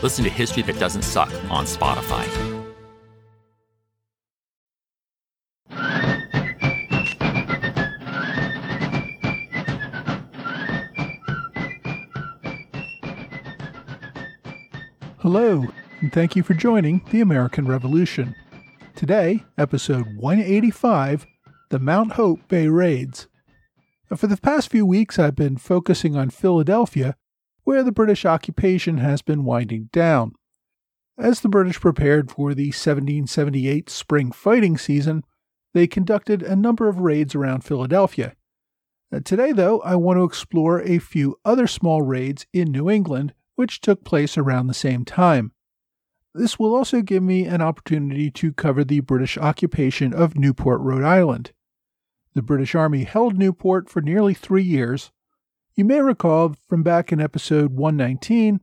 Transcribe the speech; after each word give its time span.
Listen 0.00 0.22
to 0.22 0.30
History 0.30 0.62
That 0.62 0.78
Doesn't 0.78 1.02
Suck 1.02 1.32
on 1.50 1.64
Spotify. 1.64 2.24
Hello, 15.18 15.64
and 16.00 16.12
thank 16.12 16.36
you 16.36 16.44
for 16.44 16.54
joining 16.54 17.02
the 17.10 17.20
American 17.20 17.66
Revolution. 17.66 18.36
Today, 18.94 19.42
episode 19.58 20.06
185 20.16 21.26
The 21.70 21.80
Mount 21.80 22.12
Hope 22.12 22.46
Bay 22.46 22.68
Raids. 22.68 23.26
For 24.16 24.28
the 24.28 24.36
past 24.36 24.70
few 24.70 24.86
weeks, 24.86 25.18
I've 25.18 25.34
been 25.34 25.56
focusing 25.56 26.16
on 26.16 26.30
Philadelphia, 26.30 27.16
where 27.68 27.82
the 27.82 27.92
British 27.92 28.24
occupation 28.24 28.96
has 28.96 29.20
been 29.20 29.44
winding 29.44 29.90
down. 29.92 30.32
As 31.18 31.40
the 31.40 31.50
British 31.50 31.78
prepared 31.78 32.30
for 32.30 32.54
the 32.54 32.68
1778 32.68 33.90
spring 33.90 34.32
fighting 34.32 34.78
season, 34.78 35.22
they 35.74 35.86
conducted 35.86 36.42
a 36.42 36.56
number 36.56 36.88
of 36.88 37.00
raids 37.00 37.34
around 37.34 37.64
Philadelphia. 37.64 38.34
Uh, 39.12 39.20
today, 39.22 39.52
though, 39.52 39.82
I 39.82 39.96
want 39.96 40.16
to 40.16 40.24
explore 40.24 40.80
a 40.80 40.98
few 40.98 41.36
other 41.44 41.66
small 41.66 42.00
raids 42.00 42.46
in 42.54 42.72
New 42.72 42.88
England 42.88 43.34
which 43.54 43.82
took 43.82 44.02
place 44.02 44.38
around 44.38 44.68
the 44.68 44.72
same 44.72 45.04
time. 45.04 45.52
This 46.34 46.58
will 46.58 46.74
also 46.74 47.02
give 47.02 47.22
me 47.22 47.44
an 47.44 47.60
opportunity 47.60 48.30
to 48.30 48.54
cover 48.54 48.82
the 48.82 49.00
British 49.00 49.36
occupation 49.36 50.14
of 50.14 50.38
Newport, 50.38 50.80
Rhode 50.80 51.04
Island. 51.04 51.52
The 52.32 52.40
British 52.40 52.74
Army 52.74 53.04
held 53.04 53.36
Newport 53.36 53.90
for 53.90 54.00
nearly 54.00 54.32
three 54.32 54.62
years. 54.62 55.12
You 55.78 55.84
may 55.84 56.00
recall 56.00 56.56
from 56.68 56.82
back 56.82 57.12
in 57.12 57.20
episode 57.20 57.70
119 57.70 58.58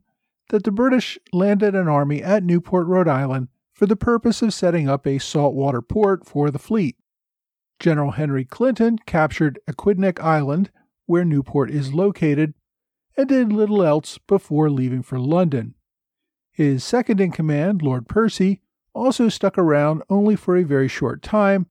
that 0.50 0.64
the 0.64 0.70
British 0.70 1.18
landed 1.32 1.74
an 1.74 1.88
army 1.88 2.22
at 2.22 2.44
Newport, 2.44 2.86
Rhode 2.86 3.08
Island 3.08 3.48
for 3.72 3.86
the 3.86 3.96
purpose 3.96 4.42
of 4.42 4.52
setting 4.52 4.86
up 4.86 5.06
a 5.06 5.18
saltwater 5.18 5.80
port 5.80 6.26
for 6.26 6.50
the 6.50 6.58
fleet. 6.58 6.94
General 7.80 8.10
Henry 8.10 8.44
Clinton 8.44 8.98
captured 9.06 9.58
Aquidneck 9.66 10.20
Island, 10.20 10.70
where 11.06 11.24
Newport 11.24 11.70
is 11.70 11.94
located, 11.94 12.52
and 13.16 13.30
did 13.30 13.50
little 13.50 13.82
else 13.82 14.18
before 14.18 14.68
leaving 14.68 15.02
for 15.02 15.18
London. 15.18 15.74
His 16.52 16.84
second 16.84 17.18
in 17.18 17.32
command, 17.32 17.80
Lord 17.80 18.08
Percy, 18.08 18.60
also 18.92 19.30
stuck 19.30 19.56
around 19.56 20.02
only 20.10 20.36
for 20.36 20.54
a 20.54 20.64
very 20.64 20.88
short 20.88 21.22
time, 21.22 21.68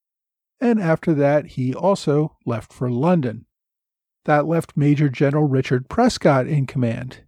and 0.59 0.81
after 0.81 1.13
that 1.13 1.49
he 1.49 1.71
also 1.71 2.35
left 2.47 2.73
for 2.73 2.89
London. 2.89 3.45
That 4.25 4.47
left 4.47 4.75
Major 4.75 5.07
General 5.07 5.47
Richard 5.47 5.87
Prescott 5.87 6.47
in 6.47 6.65
command. 6.65 7.21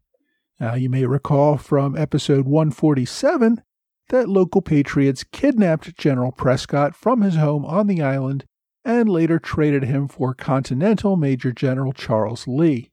Now, 0.60 0.74
you 0.74 0.90
may 0.90 1.06
recall 1.06 1.58
from 1.58 1.96
episode 1.96 2.46
147 2.46 3.62
that 4.10 4.28
local 4.28 4.62
patriots 4.62 5.24
kidnapped 5.24 5.96
General 5.98 6.32
Prescott 6.32 6.96
from 6.96 7.22
his 7.22 7.36
home 7.36 7.66
on 7.66 7.86
the 7.86 8.02
island 8.02 8.46
and 8.84 9.08
later 9.10 9.38
traded 9.38 9.84
him 9.84 10.08
for 10.08 10.34
Continental 10.34 11.18
Major 11.18 11.52
General 11.52 11.94
Charles 11.94 12.48
Lee. 12.48 12.90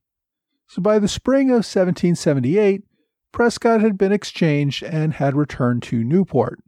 So 0.66 0.82
by 0.82 0.98
the 0.98 1.09
spring 1.09 1.48
of 1.48 1.64
1778, 1.64 2.82
Prescott 3.32 3.81
had 3.81 3.97
been 3.97 4.12
exchanged 4.12 4.82
and 4.82 5.14
had 5.14 5.34
returned 5.34 5.82
to 5.84 6.04
Newport. 6.04 6.59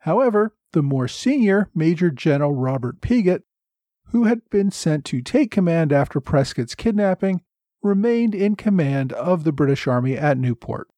However, 0.00 0.56
the 0.72 0.82
more 0.82 1.06
senior 1.06 1.70
Major 1.74 2.10
General 2.10 2.54
Robert 2.54 3.00
Pigot, 3.00 3.42
who 4.16 4.24
had 4.24 4.40
been 4.48 4.70
sent 4.70 5.04
to 5.04 5.20
take 5.20 5.50
command 5.50 5.92
after 5.92 6.22
Prescott's 6.22 6.74
kidnapping, 6.74 7.42
remained 7.82 8.34
in 8.34 8.56
command 8.56 9.12
of 9.12 9.44
the 9.44 9.52
British 9.52 9.86
Army 9.86 10.16
at 10.16 10.38
Newport. 10.38 10.88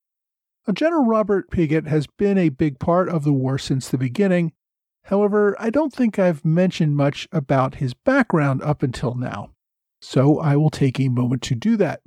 Now, 0.65 0.73
General 0.73 1.05
Robert 1.05 1.51
Pigot 1.51 1.89
has 1.89 2.07
been 2.07 2.39
a 2.39 2.49
big 2.49 2.79
part 2.79 3.09
of 3.09 3.25
the 3.25 3.33
war 3.33 3.59
since 3.59 3.89
the 3.89 3.99
beginning. 3.99 4.53
However, 5.07 5.57
I 5.59 5.69
don't 5.69 5.93
think 5.93 6.17
I've 6.17 6.45
mentioned 6.45 6.95
much 6.95 7.27
about 7.33 7.75
his 7.75 7.93
background 7.93 8.63
up 8.63 8.85
until 8.85 9.17
now. 9.17 9.51
So 10.01 10.39
I 10.39 10.55
will 10.55 10.71
take 10.71 11.01
a 11.01 11.09
moment 11.09 11.43
to 11.43 11.57
do 11.57 11.77
that. 11.77 12.03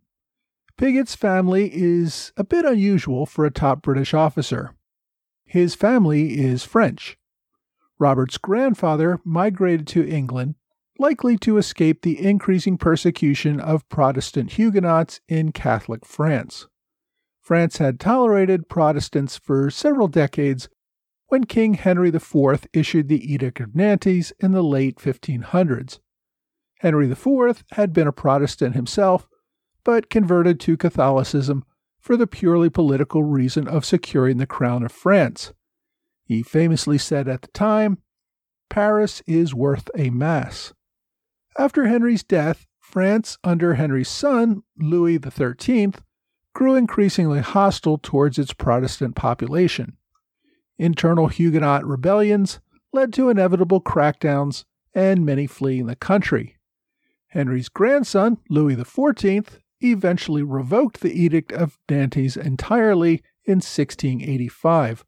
Pigot's 0.77 1.15
family 1.15 1.71
is 1.73 2.31
a 2.37 2.45
bit 2.45 2.63
unusual 2.63 3.25
for 3.25 3.43
a 3.43 3.51
top 3.51 3.81
British 3.81 4.13
officer. 4.13 4.75
His 5.43 5.75
family 5.75 6.39
is 6.39 6.63
French. 6.63 7.17
Robert's 7.99 8.37
grandfather 8.37 9.19
migrated 9.25 9.87
to 9.87 10.07
England, 10.07 10.55
likely 11.01 11.35
to 11.35 11.57
escape 11.57 12.03
the 12.03 12.23
increasing 12.23 12.77
persecution 12.77 13.59
of 13.59 13.89
Protestant 13.89 14.51
Huguenots 14.51 15.19
in 15.27 15.51
Catholic 15.51 16.05
France. 16.05 16.67
France 17.41 17.77
had 17.77 17.99
tolerated 17.99 18.69
Protestants 18.69 19.35
for 19.35 19.71
several 19.71 20.07
decades 20.07 20.69
when 21.29 21.45
King 21.45 21.73
Henry 21.73 22.09
IV 22.09 22.67
issued 22.71 23.07
the 23.07 23.33
Edict 23.33 23.59
of 23.59 23.75
Nantes 23.75 24.31
in 24.39 24.51
the 24.51 24.61
late 24.61 24.97
1500s. 24.97 25.97
Henry 26.81 27.09
IV 27.09 27.63
had 27.71 27.93
been 27.93 28.07
a 28.07 28.11
Protestant 28.11 28.75
himself 28.75 29.27
but 29.83 30.11
converted 30.11 30.59
to 30.59 30.77
Catholicism 30.77 31.65
for 31.99 32.15
the 32.15 32.27
purely 32.27 32.69
political 32.69 33.23
reason 33.23 33.67
of 33.67 33.85
securing 33.85 34.37
the 34.37 34.45
crown 34.45 34.83
of 34.83 34.91
France. 34.91 35.51
He 36.25 36.43
famously 36.43 36.99
said 36.99 37.27
at 37.27 37.41
the 37.41 37.47
time, 37.49 37.97
Paris 38.69 39.23
is 39.25 39.55
worth 39.55 39.89
a 39.97 40.11
mass. 40.11 40.73
After 41.57 41.85
Henry's 41.85 42.23
death, 42.23 42.65
France, 42.79 43.37
under 43.43 43.73
Henry's 43.75 44.09
son, 44.09 44.63
Louis 44.77 45.19
XIII, 45.19 45.93
grew 46.53 46.75
increasingly 46.75 47.39
hostile 47.39 47.97
towards 47.97 48.39
its 48.39 48.53
Protestant 48.53 49.15
population. 49.15 49.97
Internal 50.77 51.27
Huguenot 51.27 51.85
rebellions 51.85 52.59
led 52.93 53.13
to 53.13 53.29
inevitable 53.29 53.81
crackdowns 53.81 54.65
and 54.93 55.25
many 55.25 55.47
fleeing 55.47 55.85
the 55.85 55.95
country. 55.95 56.57
Henry's 57.27 57.69
grandson, 57.69 58.37
Louis 58.49 58.75
XIV, 58.75 59.47
eventually 59.81 60.43
revoked 60.43 60.99
the 60.99 61.13
Edict 61.13 61.51
of 61.51 61.77
Nantes 61.89 62.35
entirely 62.35 63.23
in 63.45 63.57
1685, 63.57 65.05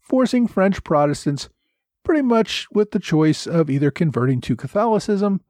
forcing 0.00 0.46
French 0.46 0.84
Protestants 0.84 1.48
pretty 2.04 2.22
much 2.22 2.68
with 2.70 2.92
the 2.92 3.00
choice 3.00 3.46
of 3.46 3.68
either 3.68 3.90
converting 3.90 4.40
to 4.42 4.54
Catholicism 4.54 5.40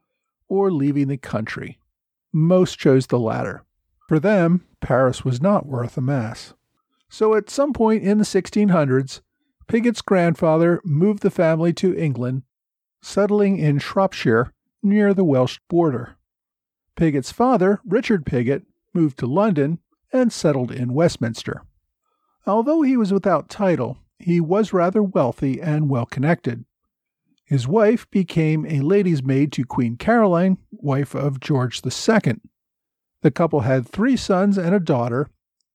or 0.49 0.71
leaving 0.71 1.09
the 1.09 1.17
country. 1.17 1.79
Most 2.33 2.79
chose 2.79 3.07
the 3.07 3.19
latter. 3.19 3.65
For 4.09 4.21
them, 4.21 4.65
Paris 4.81 5.25
was 5.25 5.41
not 5.41 5.67
worth 5.67 5.97
a 5.97 6.01
mass. 6.01 6.55
So 7.09 7.35
at 7.35 7.51
some 7.51 7.73
point 7.73 8.03
in 8.03 8.19
the 8.19 8.25
1600s, 8.25 9.21
Pigot's 9.69 10.03
grandfather 10.03 10.81
moved 10.85 11.23
the 11.23 11.31
family 11.31 11.73
to 11.75 11.97
England, 11.97 12.43
settling 13.03 13.59
in 13.59 13.79
Shropshire 13.79 14.53
near 14.83 15.13
the 15.13 15.25
Welsh 15.25 15.59
border. 15.69 16.17
Pigot's 16.95 17.33
father, 17.33 17.81
Richard 17.85 18.25
Pigot, 18.25 18.63
moved 18.95 19.19
to 19.19 19.27
London 19.27 19.81
and 20.13 20.33
settled 20.33 20.71
in 20.71 20.95
Westminster. 20.95 21.63
Although 22.47 22.83
he 22.83 22.97
was 22.97 23.13
without 23.13 23.49
title, 23.49 23.99
he 24.19 24.41
was 24.41 24.73
rather 24.73 25.03
wealthy 25.03 25.61
and 25.61 25.91
well 25.91 26.07
connected. 26.07 26.65
His 27.47 27.69
wife 27.69 28.11
became 28.11 28.67
a 28.67 28.81
lady's 28.81 29.23
maid 29.23 29.53
to 29.53 29.65
Queen 29.65 29.97
Caroline, 29.97 30.59
wife 30.73 31.15
of 31.15 31.39
George 31.39 31.81
II. 31.85 32.41
The 33.23 33.31
couple 33.31 33.61
had 33.61 33.87
three 33.87 34.17
sons 34.17 34.59
and 34.59 34.75
a 34.75 34.81
daughter, 34.81 35.29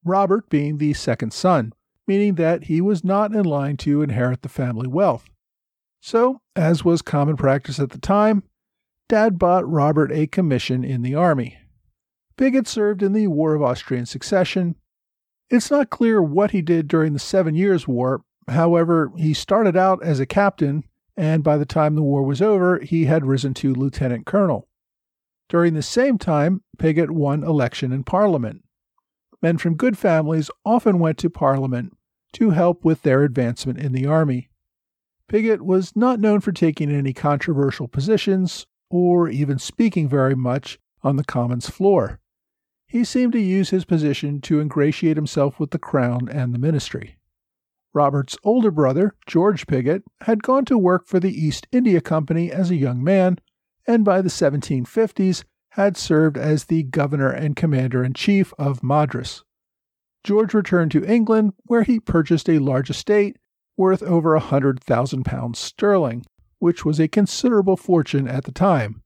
Robert 0.03 0.49
being 0.49 0.77
the 0.77 0.93
second 0.93 1.31
son, 1.31 1.71
meaning 2.07 2.35
that 2.35 2.65
he 2.65 2.81
was 2.81 3.05
not 3.05 3.33
in 3.33 3.45
line 3.45 3.77
to 3.77 4.01
inherit 4.01 4.41
the 4.41 4.49
family 4.49 4.87
wealth. 4.87 5.29
So, 6.01 6.41
as 6.57 6.83
was 6.83 7.01
common 7.01 7.37
practice 7.37 7.79
at 7.79 7.91
the 7.91 7.99
time, 7.99 8.43
Dad 9.07 9.39
bought 9.39 9.69
Robert 9.69 10.11
a 10.11 10.27
commission 10.27 10.83
in 10.83 11.03
the 11.03 11.15
army. 11.15 11.57
Pigot 12.37 12.67
served 12.67 13.01
in 13.01 13.13
the 13.13 13.27
War 13.27 13.53
of 13.53 13.61
Austrian 13.61 14.05
Succession. 14.05 14.75
It's 15.49 15.71
not 15.71 15.89
clear 15.89 16.21
what 16.21 16.51
he 16.51 16.61
did 16.61 16.87
during 16.87 17.13
the 17.13 17.19
Seven 17.19 17.55
Years' 17.55 17.87
War. 17.87 18.23
However, 18.47 19.11
he 19.15 19.33
started 19.33 19.77
out 19.77 20.03
as 20.03 20.19
a 20.19 20.25
captain, 20.25 20.83
and 21.21 21.43
by 21.43 21.55
the 21.55 21.67
time 21.67 21.93
the 21.93 22.01
war 22.01 22.23
was 22.23 22.41
over, 22.41 22.79
he 22.79 23.05
had 23.05 23.27
risen 23.27 23.53
to 23.53 23.75
lieutenant 23.75 24.25
colonel. 24.25 24.67
During 25.49 25.75
the 25.75 25.83
same 25.83 26.17
time, 26.17 26.63
Pigot 26.79 27.11
won 27.11 27.43
election 27.43 27.91
in 27.91 28.03
Parliament. 28.03 28.63
Men 29.39 29.59
from 29.59 29.75
good 29.75 29.99
families 29.99 30.49
often 30.65 30.97
went 30.97 31.19
to 31.19 31.29
Parliament 31.29 31.95
to 32.33 32.49
help 32.49 32.83
with 32.83 33.03
their 33.03 33.21
advancement 33.21 33.77
in 33.77 33.91
the 33.91 34.07
Army. 34.07 34.49
Pigot 35.27 35.61
was 35.61 35.95
not 35.95 36.19
known 36.19 36.39
for 36.39 36.51
taking 36.51 36.89
any 36.89 37.13
controversial 37.13 37.87
positions 37.87 38.65
or 38.89 39.29
even 39.29 39.59
speaking 39.59 40.09
very 40.09 40.35
much 40.35 40.79
on 41.03 41.17
the 41.17 41.23
Commons 41.23 41.69
floor. 41.69 42.19
He 42.87 43.03
seemed 43.03 43.33
to 43.33 43.39
use 43.39 43.69
his 43.69 43.85
position 43.85 44.41
to 44.41 44.59
ingratiate 44.59 45.17
himself 45.17 45.59
with 45.59 45.69
the 45.69 45.77
Crown 45.77 46.27
and 46.27 46.51
the 46.51 46.59
ministry. 46.59 47.17
Robert's 47.93 48.37
older 48.43 48.71
brother, 48.71 49.15
George 49.27 49.67
Pigot, 49.67 50.03
had 50.21 50.43
gone 50.43 50.65
to 50.65 50.77
work 50.77 51.07
for 51.07 51.19
the 51.19 51.33
East 51.33 51.67
India 51.71 51.99
Company 51.99 52.51
as 52.51 52.71
a 52.71 52.75
young 52.75 53.03
man, 53.03 53.37
and 53.87 54.05
by 54.05 54.21
the 54.21 54.29
1750s 54.29 55.43
had 55.71 55.97
served 55.97 56.37
as 56.37 56.65
the 56.65 56.83
governor 56.83 57.29
and 57.29 57.55
commander 57.55 58.03
in 58.03 58.13
chief 58.13 58.53
of 58.57 58.83
Madras. 58.83 59.43
George 60.23 60.53
returned 60.53 60.91
to 60.91 61.05
England, 61.05 61.53
where 61.63 61.83
he 61.83 61.99
purchased 61.99 62.49
a 62.49 62.59
large 62.59 62.89
estate 62.89 63.37
worth 63.77 64.03
over 64.03 64.35
a 64.35 64.39
hundred 64.39 64.79
thousand 64.81 65.23
pounds 65.23 65.59
sterling, 65.59 66.25
which 66.59 66.85
was 66.85 66.99
a 66.99 67.07
considerable 67.07 67.77
fortune 67.77 68.27
at 68.27 68.43
the 68.43 68.51
time. 68.51 69.01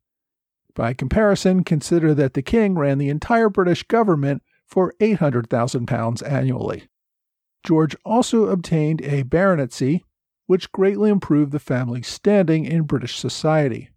By 0.74 0.94
comparison, 0.94 1.64
consider 1.64 2.14
that 2.16 2.34
the 2.34 2.42
king 2.42 2.76
ran 2.76 2.98
the 2.98 3.10
entire 3.10 3.50
British 3.50 3.84
government 3.84 4.44
for 4.68 4.94
£800,000 5.00 6.30
annually. 6.30 6.90
George 7.66 7.96
also 8.06 8.46
obtained 8.46 9.02
a 9.02 9.24
baronetcy, 9.24 10.04
which 10.46 10.72
greatly 10.72 11.10
improved 11.10 11.52
the 11.52 11.60
family's 11.60 12.08
standing 12.08 12.64
in 12.64 12.84
British 12.84 13.18
society. 13.18 13.90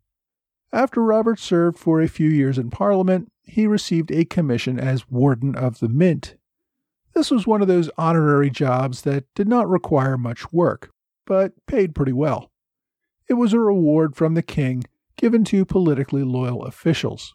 After 0.72 1.02
Robert 1.02 1.38
served 1.38 1.78
for 1.78 2.00
a 2.00 2.08
few 2.08 2.30
years 2.30 2.56
in 2.56 2.70
Parliament, 2.70 3.30
he 3.42 3.66
received 3.66 4.10
a 4.10 4.24
commission 4.24 4.80
as 4.80 5.10
Warden 5.10 5.54
of 5.54 5.80
the 5.80 5.88
Mint. 5.88 6.36
This 7.14 7.30
was 7.30 7.46
one 7.46 7.60
of 7.60 7.68
those 7.68 7.90
honorary 7.98 8.48
jobs 8.48 9.02
that 9.02 9.24
did 9.34 9.48
not 9.48 9.68
require 9.68 10.16
much 10.16 10.50
work, 10.50 10.90
but 11.26 11.52
paid 11.66 11.94
pretty 11.94 12.12
well. 12.12 12.50
It 13.28 13.34
was 13.34 13.52
a 13.52 13.60
reward 13.60 14.16
from 14.16 14.32
the 14.32 14.42
king 14.42 14.84
given 15.16 15.44
to 15.44 15.66
politically 15.66 16.22
loyal 16.22 16.64
officials. 16.64 17.34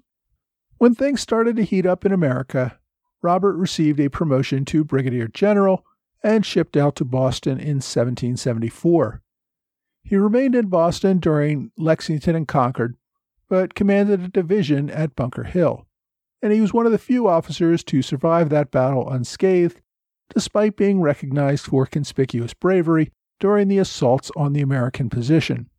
When 0.80 0.96
things 0.96 1.22
started 1.22 1.56
to 1.58 1.64
heat 1.64 1.86
up 1.86 2.06
in 2.06 2.12
America, 2.12 2.80
Robert 3.22 3.56
received 3.56 4.00
a 4.00 4.10
promotion 4.10 4.66
to 4.66 4.84
brigadier 4.84 5.28
general 5.28 5.86
and 6.24 6.46
shipped 6.46 6.78
out 6.78 6.96
to 6.96 7.06
Boston 7.06 7.60
in 7.60 7.78
1774. 7.78 9.22
He 10.04 10.16
remained 10.16 10.56
in 10.56 10.68
Boston 10.68 11.20
during 11.20 11.72
Lexington 11.78 12.36
and 12.36 12.48
Concord, 12.48 12.96
but 13.50 13.76
commanded 13.76 14.22
a 14.22 14.28
division 14.28 14.90
at 14.90 15.16
Bunker 15.16 15.44
Hill, 15.44 15.86
and 16.42 16.52
he 16.54 16.62
was 16.62 16.74
one 16.74 16.86
of 16.86 16.92
the 16.92 16.98
few 16.98 17.28
officers 17.28 17.84
to 17.86 18.02
survive 18.02 18.50
that 18.50 18.72
battle 18.72 19.10
unscathed, 19.10 19.82
despite 20.34 20.76
being 20.76 21.02
recognized 21.02 21.66
for 21.66 21.86
conspicuous 21.86 22.54
bravery 22.54 23.12
during 23.40 23.68
the 23.68 23.78
assaults 23.78 24.32
on 24.36 24.54
the 24.54 24.62
American 24.62 25.10
position. 25.10 25.70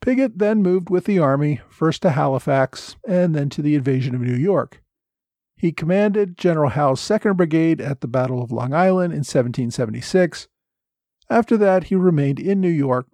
Pigot 0.00 0.38
then 0.38 0.62
moved 0.62 0.90
with 0.90 1.04
the 1.06 1.18
Army, 1.18 1.60
first 1.68 2.02
to 2.02 2.10
Halifax 2.10 2.96
and 3.08 3.34
then 3.34 3.48
to 3.50 3.62
the 3.62 3.74
invasion 3.74 4.14
of 4.14 4.20
New 4.20 4.36
York. 4.36 4.82
He 5.56 5.72
commanded 5.72 6.36
General 6.36 6.70
Howe's 6.70 7.00
2nd 7.00 7.36
Brigade 7.36 7.80
at 7.80 8.00
the 8.00 8.08
Battle 8.08 8.42
of 8.42 8.52
Long 8.52 8.74
Island 8.74 9.12
in 9.12 9.20
1776. 9.20 10.48
After 11.30 11.56
that, 11.56 11.84
he 11.84 11.94
remained 11.94 12.38
in 12.38 12.60
New 12.60 12.68
York 12.68 13.06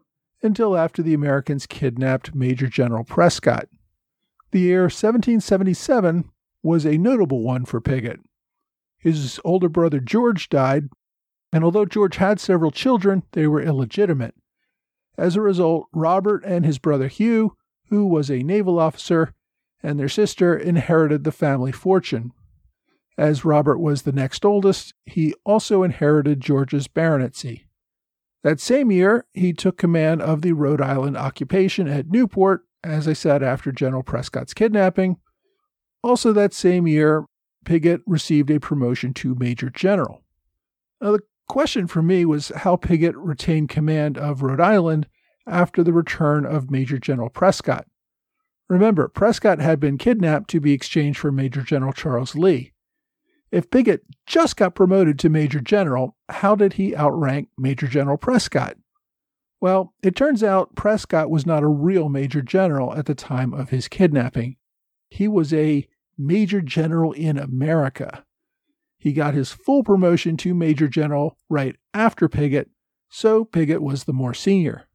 until 0.43 0.77
after 0.77 1.03
the 1.03 1.15
Americans 1.15 1.67
kidnapped 1.67 2.35
Major 2.35 2.67
General 2.67 3.05
Prescott. 3.05 3.69
The 4.53 4.61
year 4.61 4.83
1777 4.85 6.31
was 6.63 6.85
a 6.85 6.99
notable 6.99 7.43
one 7.43 7.65
for 7.65 7.81
Pigot. 7.81 8.21
His 8.99 9.41
older 9.45 9.69
brother 9.69 10.01
George 10.01 10.49
died, 10.49 10.89
and 11.53 11.63
although 11.65 11.87
George 11.87 12.17
had 12.17 12.41
several 12.41 12.71
children, 12.71 13.23
they 13.33 13.47
were 13.47 13.63
illegitimate. 13.63 14.35
As 15.17 15.37
a 15.37 15.41
result, 15.41 15.89
Robert 15.93 16.45
and 16.45 16.65
his 16.65 16.79
brother 16.79 17.09
Hugh, 17.09 17.57
who 17.89 18.07
was 18.07 18.31
a 18.31 18.43
naval 18.43 18.79
officer, 18.79 19.35
and 19.82 19.99
their 19.99 20.09
sister 20.09 20.56
inherited 20.56 21.25
the 21.25 21.32
family 21.32 21.73
fortune. 21.73 22.32
As 23.17 23.44
Robert 23.44 23.79
was 23.79 24.03
the 24.03 24.12
next 24.12 24.44
oldest, 24.44 24.94
he 25.05 25.35
also 25.44 25.82
inherited 25.82 26.41
George's 26.41 26.88
baronetcy. 26.88 27.65
That 28.43 28.61
same 28.61 28.91
year, 28.91 29.27
he 29.35 29.53
took 29.53 29.77
command 29.77 30.23
of 30.23 30.41
the 30.41 30.53
Rhode 30.53 30.81
Island 30.81 31.17
occupation 31.17 31.87
at 31.88 32.09
Newport, 32.09 32.62
as 32.82 33.06
I 33.06 33.12
said, 33.12 33.43
after 33.43 33.73
General 33.73 34.03
Prescott's 34.03 34.55
kidnapping. 34.55 35.19
Also, 36.03 36.33
that 36.33 36.55
same 36.55 36.87
year, 36.87 37.26
Pigot 37.67 38.00
received 38.06 38.50
a 38.50 38.59
promotion 38.59 39.12
to 39.15 39.35
Major 39.35 39.69
General. 39.69 40.23
Now, 41.03 41.12
the 41.12 41.21
question 41.47 41.87
for 41.87 42.00
me 42.00 42.25
was 42.25 42.53
how 42.56 42.76
Pigot 42.76 43.15
retained 43.17 43.69
command 43.69 44.17
of 44.17 44.41
Rhode 44.41 44.61
Island 44.61 45.06
after 45.47 45.83
the 45.83 45.93
return 45.93 46.47
of 46.47 46.71
Major 46.71 46.99
General 46.99 47.29
Prescott. 47.29 47.87
Remember, 48.71 49.09
Prescott 49.09 49.59
had 49.59 49.81
been 49.81 49.99
kidnapped 49.99 50.49
to 50.51 50.61
be 50.61 50.73
exchanged 50.73 51.19
for 51.19 51.33
Major 51.33 51.63
General 51.63 51.93
Charles 51.93 52.37
Lee. 52.37 52.73
If 53.51 53.69
Pigot 53.69 54.05
just 54.27 54.57
got 54.57 54.77
promoted 54.77 55.19
to 55.19 55.29
Major 55.29 55.61
General, 55.61 56.17
how 56.29 56.55
did 56.55 56.75
he 56.75 56.97
outrank 56.97 57.49
Major 57.59 57.89
General 57.89 58.17
Prescott? 58.17 58.77
Well, 59.61 59.93
it 60.05 60.15
turns 60.15 60.45
out 60.45 60.77
Prescott 60.77 61.31
was 61.31 61.45
not 61.45 61.65
a 61.65 61.69
real 61.69 62.09
Major 62.09 62.43
General 62.43 62.95
at 62.95 63.07
the 63.07 63.15
time 63.17 63.53
of 63.53 63.71
his 63.71 63.89
kidnapping. 63.89 64.57
He 65.09 65.27
was 65.27 65.53
a 65.53 65.89
Major 66.17 66.61
General 66.61 67.11
in 67.11 67.39
America. 67.39 68.25
He 68.99 69.13
got 69.13 69.35
his 69.35 69.51
full 69.51 69.83
promotion 69.83 70.37
to 70.39 70.55
Major 70.55 70.87
General 70.87 71.37
right 71.49 71.75
after 71.93 72.29
Pigot, 72.29 72.71
so 73.09 73.45
Pigot 73.45 73.83
was 73.83 74.05
the 74.05 74.13
more 74.13 74.33
senior. 74.33 74.87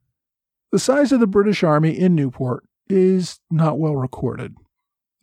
The 0.72 0.78
size 0.78 1.12
of 1.12 1.20
the 1.20 1.26
British 1.26 1.62
Army 1.62 1.90
in 1.90 2.14
Newport 2.14 2.64
is 2.88 3.40
not 3.50 3.78
well 3.78 3.96
recorded. 3.96 4.56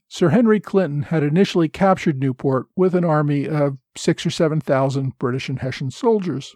Sir 0.08 0.30
Henry 0.30 0.60
Clinton 0.60 1.04
had 1.04 1.24
initially 1.24 1.68
captured 1.68 2.20
Newport 2.20 2.68
with 2.76 2.94
an 2.94 3.04
army 3.04 3.48
of 3.48 3.78
six 3.98 4.26
or 4.26 4.30
seven 4.30 4.62
thousand 4.62 5.18
British 5.18 5.50
and 5.50 5.60
Hessian 5.60 5.90
soldiers. 5.90 6.56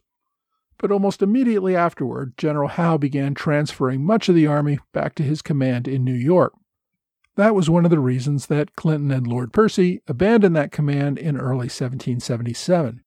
But 0.77 0.91
almost 0.91 1.23
immediately 1.23 1.75
afterward, 1.75 2.37
General 2.37 2.67
Howe 2.67 2.97
began 2.97 3.33
transferring 3.33 4.05
much 4.05 4.29
of 4.29 4.35
the 4.35 4.45
army 4.45 4.77
back 4.93 5.15
to 5.15 5.23
his 5.23 5.41
command 5.41 5.87
in 5.87 6.03
New 6.03 6.13
York. 6.13 6.53
That 7.35 7.55
was 7.55 7.69
one 7.69 7.83
of 7.85 7.91
the 7.91 7.99
reasons 7.99 8.45
that 8.47 8.75
Clinton 8.75 9.11
and 9.11 9.25
Lord 9.25 9.53
Percy 9.53 10.01
abandoned 10.07 10.55
that 10.55 10.71
command 10.71 11.17
in 11.17 11.37
early 11.37 11.65
1777. 11.67 13.03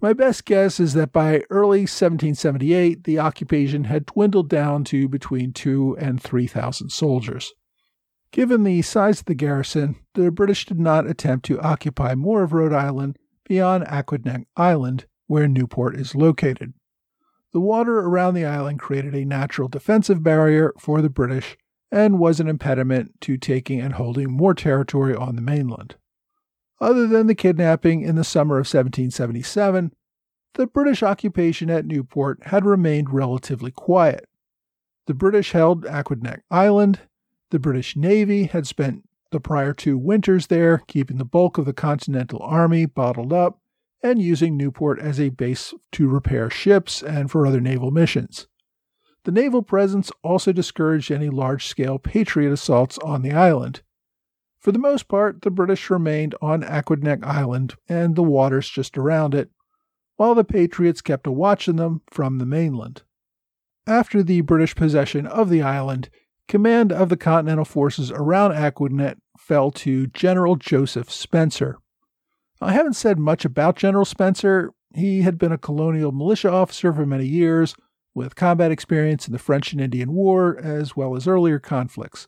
My 0.00 0.12
best 0.12 0.44
guess 0.44 0.78
is 0.78 0.92
that 0.92 1.12
by 1.12 1.42
early 1.48 1.80
1778, 1.80 3.04
the 3.04 3.18
occupation 3.18 3.84
had 3.84 4.06
dwindled 4.06 4.50
down 4.50 4.84
to 4.84 5.08
between 5.08 5.52
two 5.52 5.96
and 5.98 6.22
3,000 6.22 6.90
soldiers. 6.90 7.54
Given 8.30 8.64
the 8.64 8.82
size 8.82 9.20
of 9.20 9.24
the 9.24 9.34
garrison, 9.34 9.96
the 10.14 10.30
British 10.30 10.66
did 10.66 10.78
not 10.78 11.06
attempt 11.06 11.46
to 11.46 11.60
occupy 11.60 12.14
more 12.14 12.42
of 12.42 12.52
Rhode 12.52 12.74
Island 12.74 13.16
beyond 13.48 13.84
Aquidneck 13.84 14.44
Island, 14.54 15.06
where 15.28 15.48
Newport 15.48 15.96
is 15.96 16.14
located. 16.14 16.74
The 17.54 17.60
water 17.60 17.98
around 18.00 18.34
the 18.34 18.44
island 18.44 18.78
created 18.78 19.14
a 19.14 19.24
natural 19.24 19.68
defensive 19.68 20.22
barrier 20.22 20.74
for 20.78 21.00
the 21.00 21.08
British 21.08 21.56
and 21.90 22.18
was 22.18 22.38
an 22.38 22.48
impediment 22.48 23.18
to 23.22 23.38
taking 23.38 23.80
and 23.80 23.94
holding 23.94 24.30
more 24.30 24.52
territory 24.52 25.14
on 25.14 25.36
the 25.36 25.42
mainland. 25.42 25.96
Other 26.80 27.06
than 27.06 27.26
the 27.26 27.34
kidnapping 27.34 28.02
in 28.02 28.16
the 28.16 28.24
summer 28.24 28.56
of 28.56 28.66
1777, 28.66 29.92
the 30.54 30.66
British 30.66 31.02
occupation 31.02 31.70
at 31.70 31.86
Newport 31.86 32.38
had 32.46 32.64
remained 32.64 33.12
relatively 33.12 33.70
quiet. 33.70 34.28
The 35.06 35.14
British 35.14 35.52
held 35.52 35.84
Aquidneck 35.84 36.40
Island. 36.50 37.00
The 37.50 37.58
British 37.58 37.96
Navy 37.96 38.44
had 38.44 38.66
spent 38.66 39.08
the 39.30 39.40
prior 39.40 39.72
two 39.72 39.96
winters 39.96 40.48
there, 40.48 40.82
keeping 40.86 41.18
the 41.18 41.24
bulk 41.24 41.58
of 41.58 41.64
the 41.64 41.72
Continental 41.72 42.40
Army 42.42 42.86
bottled 42.86 43.32
up 43.32 43.60
and 44.02 44.20
using 44.20 44.56
Newport 44.56 44.98
as 44.98 45.18
a 45.18 45.30
base 45.30 45.74
to 45.92 46.08
repair 46.08 46.50
ships 46.50 47.02
and 47.02 47.30
for 47.30 47.46
other 47.46 47.60
naval 47.60 47.90
missions. 47.90 48.46
The 49.24 49.32
naval 49.32 49.62
presence 49.62 50.12
also 50.22 50.52
discouraged 50.52 51.10
any 51.10 51.28
large 51.28 51.66
scale 51.66 51.98
Patriot 51.98 52.52
assaults 52.52 52.98
on 52.98 53.22
the 53.22 53.32
island. 53.32 53.82
For 54.66 54.72
the 54.72 54.80
most 54.80 55.06
part, 55.06 55.42
the 55.42 55.50
British 55.52 55.90
remained 55.90 56.34
on 56.42 56.64
Aquidneck 56.64 57.22
Island 57.22 57.76
and 57.88 58.16
the 58.16 58.24
waters 58.24 58.68
just 58.68 58.98
around 58.98 59.32
it, 59.32 59.48
while 60.16 60.34
the 60.34 60.42
Patriots 60.42 61.00
kept 61.00 61.28
a 61.28 61.30
watch 61.30 61.68
on 61.68 61.76
them 61.76 62.02
from 62.10 62.38
the 62.38 62.46
mainland. 62.46 63.04
After 63.86 64.24
the 64.24 64.40
British 64.40 64.74
possession 64.74 65.24
of 65.24 65.50
the 65.50 65.62
island, 65.62 66.10
command 66.48 66.90
of 66.90 67.10
the 67.10 67.16
Continental 67.16 67.64
forces 67.64 68.10
around 68.10 68.54
Aquidneck 68.54 69.18
fell 69.38 69.70
to 69.70 70.08
General 70.08 70.56
Joseph 70.56 71.12
Spencer. 71.12 71.78
I 72.60 72.72
haven't 72.72 72.94
said 72.94 73.20
much 73.20 73.44
about 73.44 73.76
General 73.76 74.04
Spencer. 74.04 74.72
He 74.96 75.22
had 75.22 75.38
been 75.38 75.52
a 75.52 75.58
colonial 75.58 76.10
militia 76.10 76.50
officer 76.50 76.92
for 76.92 77.06
many 77.06 77.26
years 77.26 77.76
with 78.16 78.34
combat 78.34 78.72
experience 78.72 79.28
in 79.28 79.32
the 79.32 79.38
French 79.38 79.70
and 79.70 79.80
Indian 79.80 80.12
War 80.12 80.58
as 80.58 80.96
well 80.96 81.14
as 81.14 81.28
earlier 81.28 81.60
conflicts. 81.60 82.26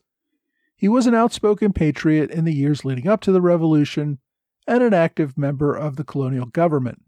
He 0.78 0.88
was 0.88 1.08
an 1.08 1.14
outspoken 1.14 1.72
patriot 1.72 2.30
in 2.30 2.44
the 2.44 2.54
years 2.54 2.84
leading 2.84 3.08
up 3.08 3.20
to 3.22 3.32
the 3.32 3.40
Revolution 3.40 4.20
and 4.64 4.80
an 4.80 4.94
active 4.94 5.36
member 5.36 5.74
of 5.74 5.96
the 5.96 6.04
colonial 6.04 6.46
government. 6.46 7.02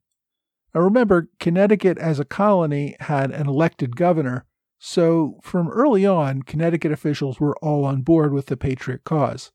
Now 0.74 0.80
remember, 0.80 1.30
Connecticut 1.38 1.96
as 1.96 2.18
a 2.18 2.24
colony 2.24 2.96
had 2.98 3.30
an 3.30 3.46
elected 3.46 3.94
governor, 3.94 4.44
so 4.80 5.38
from 5.44 5.68
early 5.68 6.04
on, 6.04 6.42
Connecticut 6.42 6.90
officials 6.90 7.38
were 7.38 7.56
all 7.58 7.84
on 7.84 8.02
board 8.02 8.32
with 8.32 8.46
the 8.46 8.56
Patriot 8.56 9.04
cause. 9.04 9.52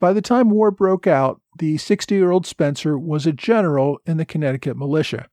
By 0.00 0.12
the 0.12 0.22
time 0.22 0.50
war 0.50 0.72
broke 0.72 1.06
out, 1.06 1.40
the 1.58 1.78
60 1.78 2.16
year 2.16 2.32
old 2.32 2.44
Spencer 2.44 2.98
was 2.98 3.24
a 3.24 3.32
general 3.32 4.00
in 4.04 4.16
the 4.16 4.24
Connecticut 4.24 4.76
militia. 4.76 5.28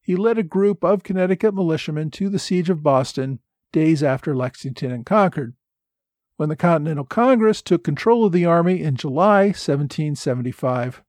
He 0.00 0.16
led 0.16 0.38
a 0.38 0.42
group 0.42 0.82
of 0.82 1.04
Connecticut 1.04 1.54
militiamen 1.54 2.10
to 2.12 2.28
the 2.28 2.38
siege 2.40 2.68
of 2.68 2.82
Boston 2.82 3.38
days 3.72 4.02
after 4.02 4.34
Lexington 4.34 4.90
and 4.90 5.06
Concord. 5.06 5.54
When 6.38 6.48
the 6.48 6.54
Continental 6.54 7.04
Congress 7.04 7.60
took 7.60 7.82
control 7.82 8.24
of 8.24 8.30
the 8.30 8.44
army 8.44 8.80
in 8.80 8.94
July 8.94 9.46
1775, 9.46 11.02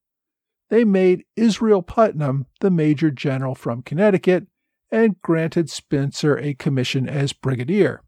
they 0.71 0.83
made 0.83 1.23
Israel 1.35 1.83
Putnam 1.83 2.47
the 2.61 2.71
major 2.71 3.11
general 3.11 3.53
from 3.53 3.83
Connecticut 3.83 4.47
and 4.91 5.21
granted 5.21 5.69
Spencer 5.69 6.35
a 6.39 6.55
commission 6.55 7.07
as 7.07 7.31
brigadier. 7.31 8.01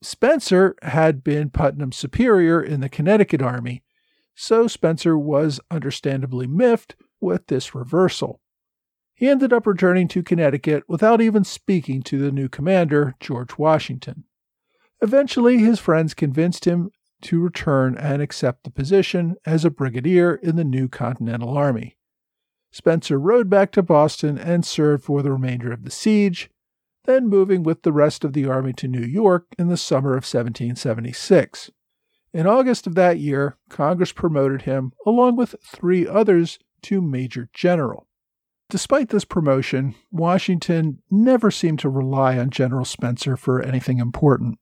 Spencer 0.00 0.76
had 0.82 1.24
been 1.24 1.50
Putnam's 1.50 1.96
superior 1.96 2.62
in 2.62 2.78
the 2.78 2.88
Connecticut 2.88 3.42
Army, 3.42 3.82
so 4.36 4.68
Spencer 4.68 5.18
was 5.18 5.58
understandably 5.72 6.46
miffed 6.46 6.94
with 7.20 7.48
this 7.48 7.74
reversal. 7.74 8.40
He 9.12 9.28
ended 9.28 9.52
up 9.52 9.66
returning 9.66 10.06
to 10.06 10.22
Connecticut 10.22 10.84
without 10.86 11.20
even 11.20 11.42
speaking 11.42 12.00
to 12.02 12.20
the 12.20 12.30
new 12.30 12.48
commander, 12.48 13.16
George 13.18 13.58
Washington. 13.58 14.22
Eventually, 15.04 15.58
his 15.58 15.78
friends 15.80 16.14
convinced 16.14 16.64
him 16.64 16.90
to 17.20 17.38
return 17.38 17.94
and 17.94 18.22
accept 18.22 18.64
the 18.64 18.70
position 18.70 19.36
as 19.44 19.62
a 19.62 19.70
brigadier 19.70 20.36
in 20.36 20.56
the 20.56 20.64
new 20.64 20.88
Continental 20.88 21.58
Army. 21.58 21.98
Spencer 22.72 23.18
rode 23.18 23.50
back 23.50 23.70
to 23.72 23.82
Boston 23.82 24.38
and 24.38 24.64
served 24.64 25.04
for 25.04 25.20
the 25.20 25.30
remainder 25.30 25.70
of 25.74 25.84
the 25.84 25.90
siege, 25.90 26.48
then 27.04 27.28
moving 27.28 27.62
with 27.62 27.82
the 27.82 27.92
rest 27.92 28.24
of 28.24 28.32
the 28.32 28.46
army 28.46 28.72
to 28.72 28.88
New 28.88 29.04
York 29.04 29.44
in 29.58 29.68
the 29.68 29.76
summer 29.76 30.12
of 30.12 30.24
1776. 30.24 31.70
In 32.32 32.46
August 32.46 32.86
of 32.86 32.94
that 32.94 33.18
year, 33.18 33.58
Congress 33.68 34.10
promoted 34.10 34.62
him, 34.62 34.92
along 35.04 35.36
with 35.36 35.54
three 35.62 36.08
others, 36.08 36.58
to 36.80 37.02
Major 37.02 37.50
General. 37.52 38.06
Despite 38.70 39.10
this 39.10 39.26
promotion, 39.26 39.96
Washington 40.10 41.02
never 41.10 41.50
seemed 41.50 41.80
to 41.80 41.90
rely 41.90 42.38
on 42.38 42.48
General 42.48 42.86
Spencer 42.86 43.36
for 43.36 43.60
anything 43.60 43.98
important. 43.98 44.58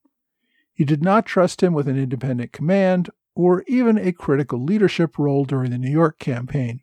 He 0.75 0.85
did 0.85 1.03
not 1.03 1.27
trust 1.27 1.63
him 1.63 1.73
with 1.73 1.89
an 1.89 1.99
independent 1.99 2.53
command 2.53 3.11
or 3.35 3.63
even 3.67 3.99
a 3.99 4.13
critical 4.13 4.63
leadership 4.63 5.19
role 5.19 5.45
during 5.45 5.71
the 5.71 5.79
New 5.79 5.91
York 5.91 6.19
campaign. 6.19 6.81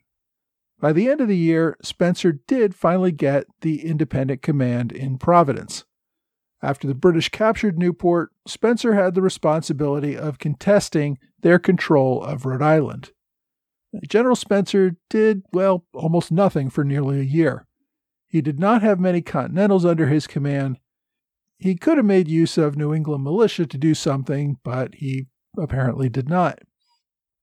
By 0.80 0.92
the 0.92 1.08
end 1.08 1.20
of 1.20 1.28
the 1.28 1.36
year, 1.36 1.76
Spencer 1.82 2.32
did 2.32 2.74
finally 2.74 3.12
get 3.12 3.44
the 3.60 3.84
independent 3.84 4.42
command 4.42 4.92
in 4.92 5.18
Providence. 5.18 5.84
After 6.62 6.86
the 6.86 6.94
British 6.94 7.28
captured 7.28 7.78
Newport, 7.78 8.30
Spencer 8.46 8.94
had 8.94 9.14
the 9.14 9.22
responsibility 9.22 10.16
of 10.16 10.38
contesting 10.38 11.18
their 11.40 11.58
control 11.58 12.22
of 12.22 12.44
Rhode 12.44 12.62
Island. 12.62 13.10
General 14.08 14.36
Spencer 14.36 14.96
did, 15.08 15.42
well, 15.52 15.84
almost 15.92 16.30
nothing 16.30 16.70
for 16.70 16.84
nearly 16.84 17.20
a 17.20 17.24
year. 17.24 17.66
He 18.26 18.40
did 18.40 18.58
not 18.58 18.82
have 18.82 19.00
many 19.00 19.20
Continentals 19.20 19.84
under 19.84 20.06
his 20.06 20.26
command. 20.26 20.78
He 21.60 21.76
could 21.76 21.98
have 21.98 22.06
made 22.06 22.26
use 22.26 22.56
of 22.56 22.76
New 22.76 22.94
England 22.94 23.22
militia 23.22 23.66
to 23.66 23.78
do 23.78 23.94
something, 23.94 24.58
but 24.64 24.94
he 24.94 25.26
apparently 25.58 26.08
did 26.08 26.28
not. 26.28 26.60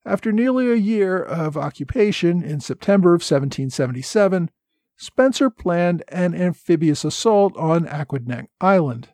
After 0.04 0.32
nearly 0.32 0.70
a 0.70 0.74
year 0.74 1.22
of 1.22 1.56
occupation 1.56 2.42
in 2.42 2.60
September 2.60 3.10
of 3.10 3.20
1777, 3.20 4.50
Spencer 4.96 5.50
planned 5.50 6.02
an 6.08 6.34
amphibious 6.34 7.04
assault 7.04 7.56
on 7.56 7.86
Aquidneck 7.86 8.48
Island. 8.60 9.10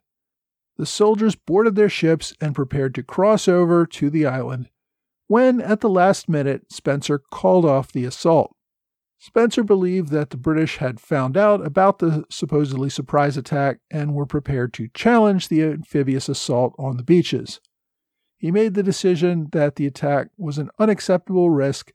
The 0.78 0.86
soldiers 0.86 1.34
boarded 1.34 1.74
their 1.74 1.90
ships 1.90 2.32
and 2.40 2.54
prepared 2.54 2.94
to 2.94 3.02
cross 3.02 3.46
over 3.46 3.86
to 3.86 4.08
the 4.08 4.24
island 4.24 4.70
when, 5.26 5.60
at 5.60 5.80
the 5.80 5.90
last 5.90 6.28
minute, 6.28 6.72
Spencer 6.72 7.18
called 7.18 7.64
off 7.64 7.92
the 7.92 8.04
assault. 8.06 8.54
Spencer 9.26 9.64
believed 9.64 10.10
that 10.10 10.28
the 10.28 10.36
British 10.36 10.76
had 10.76 11.00
found 11.00 11.34
out 11.34 11.66
about 11.66 11.98
the 11.98 12.26
supposedly 12.28 12.90
surprise 12.90 13.38
attack 13.38 13.78
and 13.90 14.12
were 14.12 14.26
prepared 14.26 14.74
to 14.74 14.90
challenge 14.92 15.48
the 15.48 15.62
amphibious 15.62 16.28
assault 16.28 16.74
on 16.78 16.98
the 16.98 17.02
beaches. 17.02 17.58
He 18.36 18.50
made 18.50 18.74
the 18.74 18.82
decision 18.82 19.48
that 19.52 19.76
the 19.76 19.86
attack 19.86 20.28
was 20.36 20.58
an 20.58 20.68
unacceptable 20.78 21.48
risk, 21.48 21.90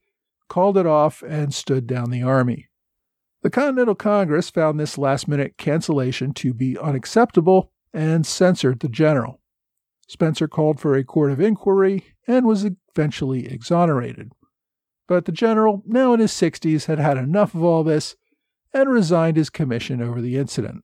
called 0.48 0.76
it 0.76 0.88
off, 0.88 1.22
and 1.22 1.54
stood 1.54 1.86
down 1.86 2.10
the 2.10 2.24
army. 2.24 2.68
The 3.44 3.52
Continental 3.52 3.94
Congress 3.94 4.50
found 4.50 4.80
this 4.80 4.98
last 4.98 5.28
minute 5.28 5.56
cancellation 5.56 6.34
to 6.34 6.52
be 6.52 6.80
unacceptable 6.80 7.72
and 7.94 8.26
censored 8.26 8.80
the 8.80 8.90
general. 8.90 9.40
Spencer 10.08 10.48
called 10.48 10.80
for 10.80 10.96
a 10.96 11.04
court 11.04 11.30
of 11.30 11.40
inquiry 11.40 12.06
and 12.26 12.48
was 12.48 12.66
eventually 12.66 13.46
exonerated. 13.46 14.32
But 15.10 15.26
the 15.26 15.32
general, 15.32 15.82
now 15.88 16.14
in 16.14 16.20
his 16.20 16.32
60s, 16.32 16.86
had 16.86 17.00
had 17.00 17.18
enough 17.18 17.56
of 17.56 17.64
all 17.64 17.84
this 17.84 18.16
and 18.72 18.88
resigned 18.88 19.38
his 19.38 19.50
commission 19.50 20.04
over 20.04 20.22
the 20.22 20.38
incident. 20.38 20.84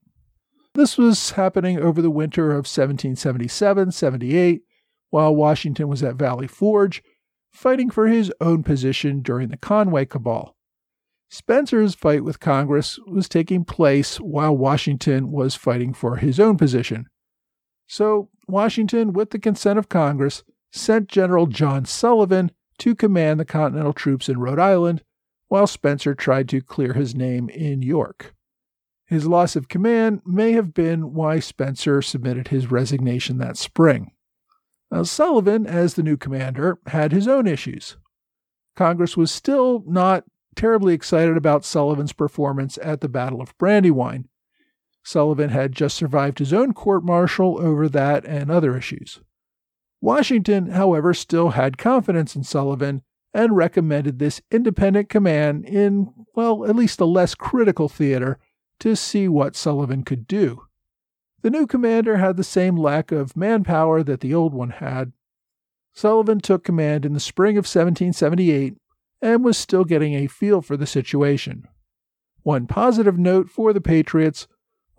This 0.73 0.97
was 0.97 1.31
happening 1.31 1.79
over 1.79 2.01
the 2.01 2.09
winter 2.09 2.49
of 2.49 2.65
1777 2.65 3.91
78, 3.91 4.63
while 5.11 5.35
Washington 5.35 5.87
was 5.87 6.01
at 6.01 6.15
Valley 6.15 6.47
Forge, 6.47 7.03
fighting 7.51 7.91
for 7.91 8.07
his 8.07 8.33
own 8.41 8.63
position 8.63 9.21
during 9.21 9.49
the 9.49 9.57
Conway 9.57 10.05
Cabal. 10.05 10.55
Spencer's 11.29 11.93
fight 11.93 12.23
with 12.23 12.39
Congress 12.39 12.97
was 13.05 13.29
taking 13.29 13.63
place 13.63 14.17
while 14.17 14.57
Washington 14.57 15.31
was 15.31 15.53
fighting 15.53 15.93
for 15.93 16.17
his 16.17 16.39
own 16.39 16.57
position. 16.57 17.05
So, 17.85 18.29
Washington, 18.47 19.13
with 19.13 19.29
the 19.29 19.39
consent 19.39 19.77
of 19.77 19.87
Congress, 19.87 20.43
sent 20.71 21.09
General 21.09 21.45
John 21.45 21.85
Sullivan 21.85 22.49
to 22.79 22.95
command 22.95 23.39
the 23.39 23.45
Continental 23.45 23.93
troops 23.93 24.29
in 24.29 24.39
Rhode 24.39 24.59
Island, 24.59 25.03
while 25.47 25.67
Spencer 25.67 26.15
tried 26.15 26.49
to 26.49 26.61
clear 26.61 26.93
his 26.93 27.15
name 27.15 27.49
in 27.49 27.81
York. 27.81 28.33
His 29.05 29.27
loss 29.27 29.55
of 29.55 29.67
command 29.67 30.21
may 30.25 30.53
have 30.53 30.73
been 30.73 31.13
why 31.13 31.39
Spencer 31.39 32.01
submitted 32.01 32.47
his 32.47 32.71
resignation 32.71 33.37
that 33.37 33.57
spring. 33.57 34.11
Now, 34.91 35.03
Sullivan, 35.03 35.67
as 35.67 35.93
the 35.93 36.03
new 36.03 36.17
commander, 36.17 36.79
had 36.87 37.11
his 37.11 37.27
own 37.27 37.47
issues. 37.47 37.97
Congress 38.75 39.15
was 39.15 39.31
still 39.31 39.83
not 39.85 40.25
terribly 40.55 40.93
excited 40.93 41.37
about 41.37 41.65
Sullivan's 41.65 42.13
performance 42.13 42.79
at 42.81 43.01
the 43.01 43.09
Battle 43.09 43.41
of 43.41 43.57
Brandywine. 43.57 44.27
Sullivan 45.03 45.49
had 45.49 45.71
just 45.71 45.95
survived 45.95 46.39
his 46.39 46.53
own 46.53 46.73
court 46.73 47.03
martial 47.03 47.59
over 47.59 47.87
that 47.89 48.25
and 48.25 48.49
other 48.49 48.75
issues. 48.75 49.21
Washington, 50.05 50.67
however, 50.67 51.15
still 51.15 51.49
had 51.49 51.79
confidence 51.79 52.35
in 52.35 52.43
Sullivan 52.43 53.01
and 53.33 53.57
recommended 53.57 54.19
this 54.19 54.39
independent 54.51 55.09
command 55.09 55.65
in, 55.65 56.13
well, 56.35 56.63
at 56.63 56.75
least 56.75 57.01
a 57.01 57.05
less 57.05 57.33
critical 57.33 57.89
theater 57.89 58.37
to 58.81 58.95
see 58.95 59.27
what 59.27 59.55
Sullivan 59.55 60.03
could 60.03 60.27
do. 60.27 60.67
The 61.41 61.49
new 61.49 61.65
commander 61.65 62.17
had 62.17 62.37
the 62.37 62.43
same 62.43 62.77
lack 62.77 63.11
of 63.11 63.35
manpower 63.35 64.03
that 64.03 64.19
the 64.19 64.31
old 64.31 64.53
one 64.53 64.69
had. 64.69 65.11
Sullivan 65.91 66.39
took 66.39 66.63
command 66.63 67.03
in 67.03 67.13
the 67.13 67.19
spring 67.19 67.57
of 67.57 67.63
1778 67.65 68.75
and 69.23 69.43
was 69.43 69.57
still 69.57 69.85
getting 69.85 70.13
a 70.13 70.27
feel 70.27 70.61
for 70.61 70.77
the 70.77 70.85
situation. 70.85 71.67
One 72.43 72.67
positive 72.67 73.17
note 73.17 73.49
for 73.49 73.73
the 73.73 73.81
Patriots 73.81 74.47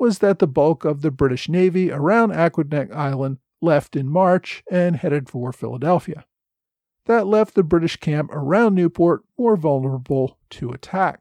was 0.01 0.19
that 0.19 0.41
the 0.41 0.49
bulk 0.49 0.85
of 0.85 1.03
the 1.03 1.13
British 1.13 1.49
Navy 1.49 1.93
around 1.93 2.33
Aquidneck 2.33 2.93
Island 2.93 3.39
left 3.61 3.97
in 3.97 4.09
March 4.09 4.63
and 4.71 4.97
headed 4.97 5.29
for 5.29 5.53
Philadelphia. 5.53 6.25
That 7.07 7.27
left 7.27 7.55
the 7.55 7.63
British 7.63 7.97
camp 7.97 8.31
around 8.33 8.75
Newport 8.75 9.23
more 9.39 9.57
vulnerable 9.57 10.39
to 10.51 10.71
attack. 10.71 11.21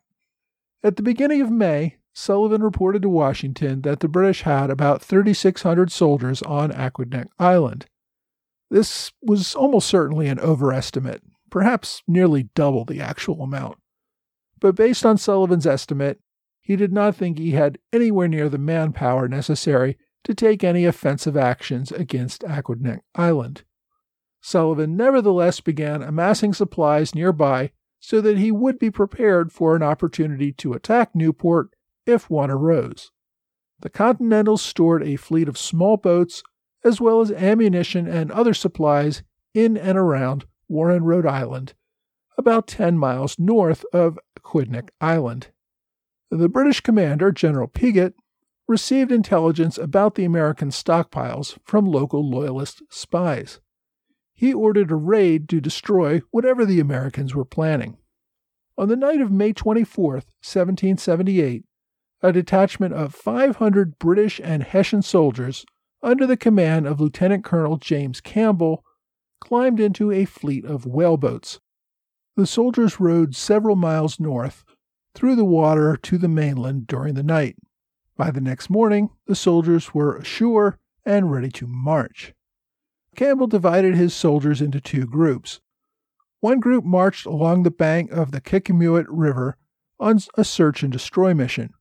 At 0.83 0.95
the 0.95 1.03
beginning 1.03 1.41
of 1.41 1.51
May, 1.51 1.97
Sullivan 2.13 2.63
reported 2.63 3.01
to 3.01 3.09
Washington 3.09 3.81
that 3.81 3.99
the 3.99 4.07
British 4.07 4.43
had 4.43 4.69
about 4.69 5.01
3,600 5.01 5.91
soldiers 5.91 6.41
on 6.43 6.71
Aquidneck 6.71 7.27
Island. 7.37 7.87
This 8.71 9.11
was 9.21 9.53
almost 9.53 9.87
certainly 9.87 10.27
an 10.27 10.39
overestimate, 10.39 11.21
perhaps 11.49 12.01
nearly 12.07 12.49
double 12.55 12.85
the 12.85 13.01
actual 13.01 13.41
amount. 13.41 13.77
But 14.59 14.75
based 14.75 15.05
on 15.05 15.17
Sullivan's 15.17 15.67
estimate, 15.67 16.19
he 16.61 16.75
did 16.75 16.91
not 16.91 17.15
think 17.15 17.37
he 17.37 17.51
had 17.51 17.77
anywhere 17.93 18.27
near 18.27 18.49
the 18.49 18.57
manpower 18.57 19.27
necessary 19.27 19.97
to 20.25 20.34
take 20.34 20.63
any 20.63 20.86
offensive 20.86 21.38
actions 21.38 21.91
against 21.91 22.41
Aquidneck 22.41 23.00
Island. 23.15 23.63
Sullivan 24.41 24.96
nevertheless 24.98 25.60
began 25.62 26.03
amassing 26.03 26.53
supplies 26.53 27.15
nearby 27.15 27.72
so 28.00 28.22
that 28.22 28.38
he 28.38 28.51
would 28.51 28.77
be 28.77 28.91
prepared 28.91 29.51
for 29.51 29.75
an 29.75 29.82
opportunity 29.82 30.51
to 30.51 30.74
attack 30.74 31.15
Newport 31.15 31.70
if 32.05 32.29
one 32.29 32.51
arose. 32.51 33.12
The 33.79 33.89
Continentals 33.89 34.62
stored 34.62 35.03
a 35.03 35.15
fleet 35.15 35.48
of 35.48 35.58
small 35.58 35.98
boats 35.98 36.44
as 36.84 37.01
well 37.01 37.22
as 37.22 37.32
ammunition 37.32 38.08
and 38.08 38.32
other 38.32 38.53
supplies 38.53 39.24
in 39.53 39.77
and 39.77 39.98
around 39.98 40.46
Warren, 40.67 41.03
Rhode 41.03 41.25
Island, 41.25 41.74
about 42.38 42.67
10 42.67 42.98
miles 42.98 43.39
north 43.39 43.84
of 43.91 44.20
Aquidneck 44.39 44.89
Island. 45.01 45.48
The 46.29 46.50
British 46.50 46.82
commander, 46.82 47.32
General 47.32 47.67
Pigot, 47.67 48.13
received 48.67 49.12
intelligence 49.12 49.77
about 49.77 50.15
the 50.15 50.25
American 50.25 50.69
stockpiles 50.69 51.57
from 51.63 51.86
local 51.86 52.27
Loyalist 52.27 52.81
spies. 52.89 53.60
He 54.34 54.53
ordered 54.53 54.91
a 54.91 54.95
raid 54.95 55.48
to 55.50 55.62
destroy 55.62 56.22
whatever 56.31 56.65
the 56.65 56.79
Americans 56.79 57.36
were 57.36 57.45
planning. 57.45 57.98
On 58.77 58.89
the 58.89 58.95
night 58.95 59.22
of 59.22 59.31
May 59.31 59.53
24, 59.53 60.13
1778, 60.13 61.63
a 62.22 62.34
detachment 62.34 62.93
of 62.93 63.13
500 63.13 64.00
British 64.00 64.41
and 64.43 64.63
Hessian 64.63 65.01
soldiers 65.01 65.65
under 66.01 66.27
the 66.27 66.38
command 66.38 66.86
of 66.88 67.00
Lieutenant 67.00 67.43
Colonel 67.43 67.77
James 67.77 68.19
Campbell 68.19 68.84
climbed 69.39 69.79
into 69.79 70.12
a 70.12 70.25
fleet 70.25 70.65
of 70.65 70.86
whaleboats. 70.86 71.60
The 72.36 72.48
soldiers 72.48 73.00
rowed 73.00 73.36
several 73.36 73.75
miles 73.75 74.19
north 74.19 74.65
through 75.13 75.36
the 75.36 75.45
water 75.45 75.95
to 75.98 76.17
the 76.17 76.27
mainland 76.27 76.88
during 76.88 77.13
the 77.13 77.24
night. 77.24 77.55
By 78.17 78.31
the 78.31 78.41
next 78.41 78.69
morning, 78.69 79.10
the 79.27 79.36
soldiers 79.36 79.93
were 79.93 80.15
ashore 80.15 80.79
and 81.05 81.31
ready 81.31 81.50
to 81.51 81.67
march. 81.67 82.34
Campbell 83.15 83.48
divided 83.48 83.95
his 83.95 84.13
soldiers 84.13 84.62
into 84.62 84.79
two 84.79 85.05
groups. 85.05 85.60
One 86.39 86.60
group 86.60 86.86
marched 86.86 87.25
along 87.25 87.63
the 87.63 87.72
bank 87.72 88.12
of 88.12 88.31
the 88.31 88.41
Kickamuit 88.41 89.05
River 89.10 89.57
on 90.00 90.19
a 90.38 90.43
search 90.43 90.84
and 90.84 90.91
destroy 90.91 91.34
mission. 91.34 91.74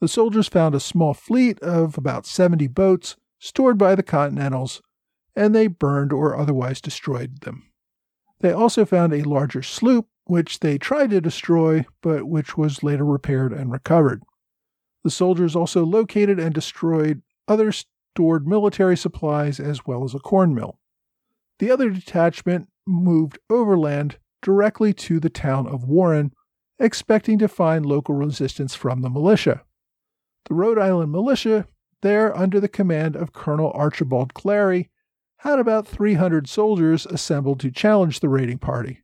The 0.00 0.08
soldiers 0.08 0.48
found 0.48 0.74
a 0.74 0.80
small 0.80 1.12
fleet 1.12 1.60
of 1.60 1.98
about 1.98 2.26
70 2.26 2.66
boats 2.68 3.16
stored 3.38 3.76
by 3.76 3.94
the 3.94 4.02
Continentals, 4.02 4.80
and 5.36 5.54
they 5.54 5.66
burned 5.66 6.12
or 6.12 6.36
otherwise 6.36 6.80
destroyed 6.80 7.40
them. 7.42 7.70
They 8.40 8.52
also 8.52 8.86
found 8.86 9.12
a 9.12 9.28
larger 9.28 9.62
sloop, 9.62 10.06
which 10.24 10.60
they 10.60 10.78
tried 10.78 11.10
to 11.10 11.20
destroy, 11.20 11.84
but 12.02 12.26
which 12.26 12.56
was 12.56 12.82
later 12.82 13.04
repaired 13.04 13.52
and 13.52 13.70
recovered. 13.70 14.22
The 15.04 15.10
soldiers 15.10 15.56
also 15.56 15.84
located 15.84 16.38
and 16.38 16.54
destroyed 16.54 17.22
other 17.48 17.72
stored 17.72 18.46
military 18.46 18.96
supplies 18.96 19.58
as 19.58 19.86
well 19.86 20.04
as 20.04 20.14
a 20.14 20.18
corn 20.18 20.54
mill. 20.54 20.78
The 21.58 21.70
other 21.70 21.90
detachment 21.90 22.68
moved 22.86 23.38
overland 23.48 24.18
directly 24.42 24.92
to 24.94 25.20
the 25.20 25.30
town 25.30 25.66
of 25.66 25.84
Warren, 25.84 26.32
expecting 26.78 27.38
to 27.38 27.48
find 27.48 27.84
local 27.84 28.14
resistance 28.14 28.74
from 28.74 29.02
the 29.02 29.10
militia. 29.10 29.62
The 30.46 30.54
Rhode 30.54 30.78
Island 30.78 31.12
militia, 31.12 31.66
there 32.02 32.36
under 32.36 32.60
the 32.60 32.68
command 32.68 33.16
of 33.16 33.32
Colonel 33.32 33.70
Archibald 33.74 34.32
Clary, 34.34 34.90
had 35.38 35.58
about 35.58 35.86
300 35.86 36.48
soldiers 36.48 37.06
assembled 37.06 37.60
to 37.60 37.70
challenge 37.70 38.20
the 38.20 38.28
raiding 38.28 38.58
party. 38.58 39.02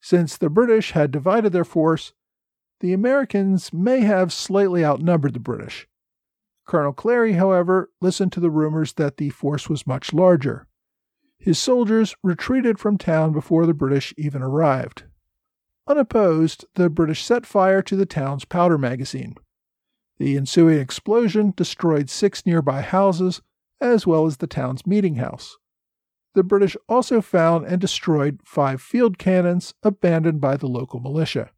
Since 0.00 0.36
the 0.36 0.50
British 0.50 0.92
had 0.92 1.10
divided 1.10 1.52
their 1.52 1.64
force, 1.64 2.12
the 2.80 2.92
Americans 2.92 3.72
may 3.72 4.00
have 4.00 4.32
slightly 4.32 4.84
outnumbered 4.84 5.34
the 5.34 5.40
British. 5.40 5.88
Colonel 6.66 6.92
Clary, 6.92 7.34
however, 7.34 7.90
listened 8.00 8.32
to 8.32 8.40
the 8.40 8.50
rumors 8.50 8.94
that 8.94 9.16
the 9.16 9.30
force 9.30 9.68
was 9.68 9.86
much 9.86 10.12
larger. 10.12 10.66
His 11.38 11.58
soldiers 11.58 12.16
retreated 12.22 12.78
from 12.78 12.98
town 12.98 13.32
before 13.32 13.66
the 13.66 13.74
British 13.74 14.12
even 14.16 14.42
arrived. 14.42 15.04
Unopposed, 15.86 16.64
the 16.74 16.90
British 16.90 17.24
set 17.24 17.46
fire 17.46 17.82
to 17.82 17.94
the 17.94 18.06
town's 18.06 18.44
powder 18.44 18.76
magazine. 18.76 19.36
The 20.18 20.36
ensuing 20.36 20.78
explosion 20.78 21.52
destroyed 21.56 22.10
six 22.10 22.44
nearby 22.44 22.80
houses, 22.82 23.42
as 23.80 24.06
well 24.06 24.26
as 24.26 24.38
the 24.38 24.46
town's 24.46 24.86
meeting 24.86 25.16
house. 25.16 25.56
The 26.34 26.42
British 26.42 26.76
also 26.88 27.20
found 27.20 27.66
and 27.66 27.80
destroyed 27.80 28.40
five 28.44 28.82
field 28.82 29.18
cannons 29.18 29.74
abandoned 29.82 30.40
by 30.40 30.56
the 30.56 30.66
local 30.66 31.00
militia. 31.00 31.50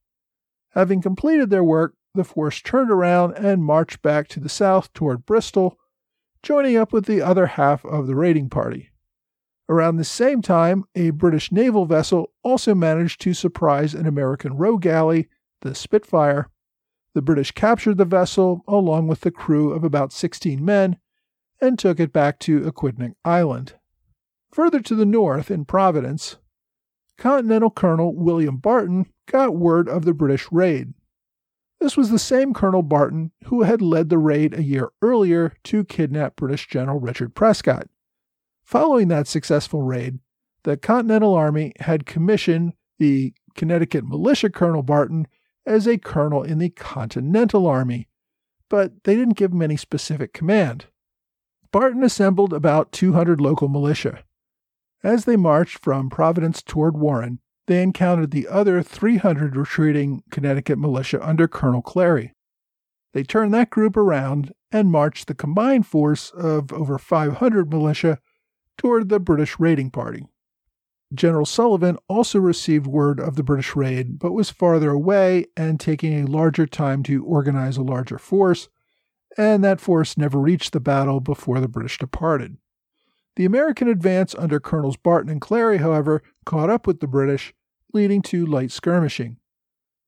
Having 0.78 1.02
completed 1.02 1.50
their 1.50 1.64
work, 1.64 1.96
the 2.14 2.22
force 2.22 2.62
turned 2.62 2.88
around 2.88 3.32
and 3.32 3.64
marched 3.64 4.00
back 4.00 4.28
to 4.28 4.38
the 4.38 4.48
south 4.48 4.92
toward 4.92 5.26
Bristol, 5.26 5.76
joining 6.40 6.76
up 6.76 6.92
with 6.92 7.06
the 7.06 7.20
other 7.20 7.46
half 7.46 7.84
of 7.84 8.06
the 8.06 8.14
raiding 8.14 8.48
party. 8.48 8.90
Around 9.68 9.96
the 9.96 10.04
same 10.04 10.40
time, 10.40 10.84
a 10.94 11.10
British 11.10 11.50
naval 11.50 11.84
vessel 11.84 12.30
also 12.44 12.76
managed 12.76 13.20
to 13.22 13.34
surprise 13.34 13.92
an 13.92 14.06
American 14.06 14.56
row 14.56 14.76
galley, 14.78 15.28
the 15.62 15.74
Spitfire. 15.74 16.48
The 17.12 17.22
British 17.22 17.50
captured 17.50 17.96
the 17.96 18.04
vessel 18.04 18.62
along 18.68 19.08
with 19.08 19.22
the 19.22 19.32
crew 19.32 19.72
of 19.72 19.82
about 19.82 20.12
16 20.12 20.64
men 20.64 20.98
and 21.60 21.76
took 21.76 21.98
it 21.98 22.12
back 22.12 22.38
to 22.38 22.60
Aquidneck 22.60 23.14
Island. 23.24 23.74
Further 24.52 24.78
to 24.82 24.94
the 24.94 25.04
north, 25.04 25.50
in 25.50 25.64
Providence, 25.64 26.36
Continental 27.18 27.70
Colonel 27.70 28.14
William 28.14 28.56
Barton 28.56 29.06
got 29.26 29.56
word 29.56 29.88
of 29.88 30.04
the 30.04 30.14
British 30.14 30.50
raid. 30.52 30.94
This 31.80 31.96
was 31.96 32.10
the 32.10 32.18
same 32.18 32.54
Colonel 32.54 32.82
Barton 32.82 33.32
who 33.44 33.62
had 33.62 33.82
led 33.82 34.08
the 34.08 34.18
raid 34.18 34.54
a 34.54 34.62
year 34.62 34.90
earlier 35.02 35.54
to 35.64 35.84
kidnap 35.84 36.36
British 36.36 36.68
General 36.68 36.98
Richard 36.98 37.34
Prescott. 37.34 37.88
Following 38.64 39.08
that 39.08 39.26
successful 39.26 39.82
raid, 39.82 40.18
the 40.64 40.76
Continental 40.76 41.34
Army 41.34 41.72
had 41.80 42.06
commissioned 42.06 42.72
the 42.98 43.32
Connecticut 43.54 44.04
militia 44.04 44.50
Colonel 44.50 44.82
Barton 44.82 45.26
as 45.66 45.86
a 45.86 45.98
colonel 45.98 46.42
in 46.42 46.58
the 46.58 46.70
Continental 46.70 47.66
Army, 47.66 48.08
but 48.68 49.04
they 49.04 49.14
didn't 49.14 49.36
give 49.36 49.52
him 49.52 49.62
any 49.62 49.76
specific 49.76 50.32
command. 50.32 50.86
Barton 51.70 52.02
assembled 52.02 52.52
about 52.52 52.92
200 52.92 53.40
local 53.40 53.68
militia. 53.68 54.24
As 55.02 55.24
they 55.24 55.36
marched 55.36 55.78
from 55.78 56.10
Providence 56.10 56.62
toward 56.62 56.96
Warren, 56.96 57.38
they 57.66 57.82
encountered 57.82 58.30
the 58.30 58.48
other 58.48 58.82
300 58.82 59.54
retreating 59.54 60.22
Connecticut 60.30 60.78
militia 60.78 61.24
under 61.26 61.46
Colonel 61.46 61.82
Clary. 61.82 62.34
They 63.12 63.22
turned 63.22 63.54
that 63.54 63.70
group 63.70 63.96
around 63.96 64.52
and 64.72 64.90
marched 64.90 65.28
the 65.28 65.34
combined 65.34 65.86
force 65.86 66.30
of 66.30 66.72
over 66.72 66.98
500 66.98 67.70
militia 67.70 68.18
toward 68.76 69.08
the 69.08 69.20
British 69.20 69.58
raiding 69.58 69.90
party. 69.90 70.26
General 71.14 71.46
Sullivan 71.46 71.96
also 72.08 72.38
received 72.38 72.86
word 72.86 73.18
of 73.18 73.36
the 73.36 73.42
British 73.42 73.74
raid, 73.74 74.18
but 74.18 74.32
was 74.32 74.50
farther 74.50 74.90
away 74.90 75.46
and 75.56 75.80
taking 75.80 76.20
a 76.20 76.26
larger 76.26 76.66
time 76.66 77.02
to 77.04 77.24
organize 77.24 77.76
a 77.76 77.82
larger 77.82 78.18
force, 78.18 78.68
and 79.38 79.64
that 79.64 79.80
force 79.80 80.18
never 80.18 80.38
reached 80.38 80.72
the 80.72 80.80
battle 80.80 81.20
before 81.20 81.60
the 81.60 81.68
British 81.68 81.98
departed. 81.98 82.58
The 83.38 83.44
American 83.44 83.86
advance 83.86 84.34
under 84.34 84.58
Colonels 84.58 84.96
Barton 84.96 85.30
and 85.30 85.40
Clary, 85.40 85.76
however, 85.76 86.24
caught 86.44 86.70
up 86.70 86.88
with 86.88 86.98
the 86.98 87.06
British 87.06 87.54
leading 87.94 88.20
to 88.22 88.44
light 88.44 88.72
skirmishing. 88.72 89.36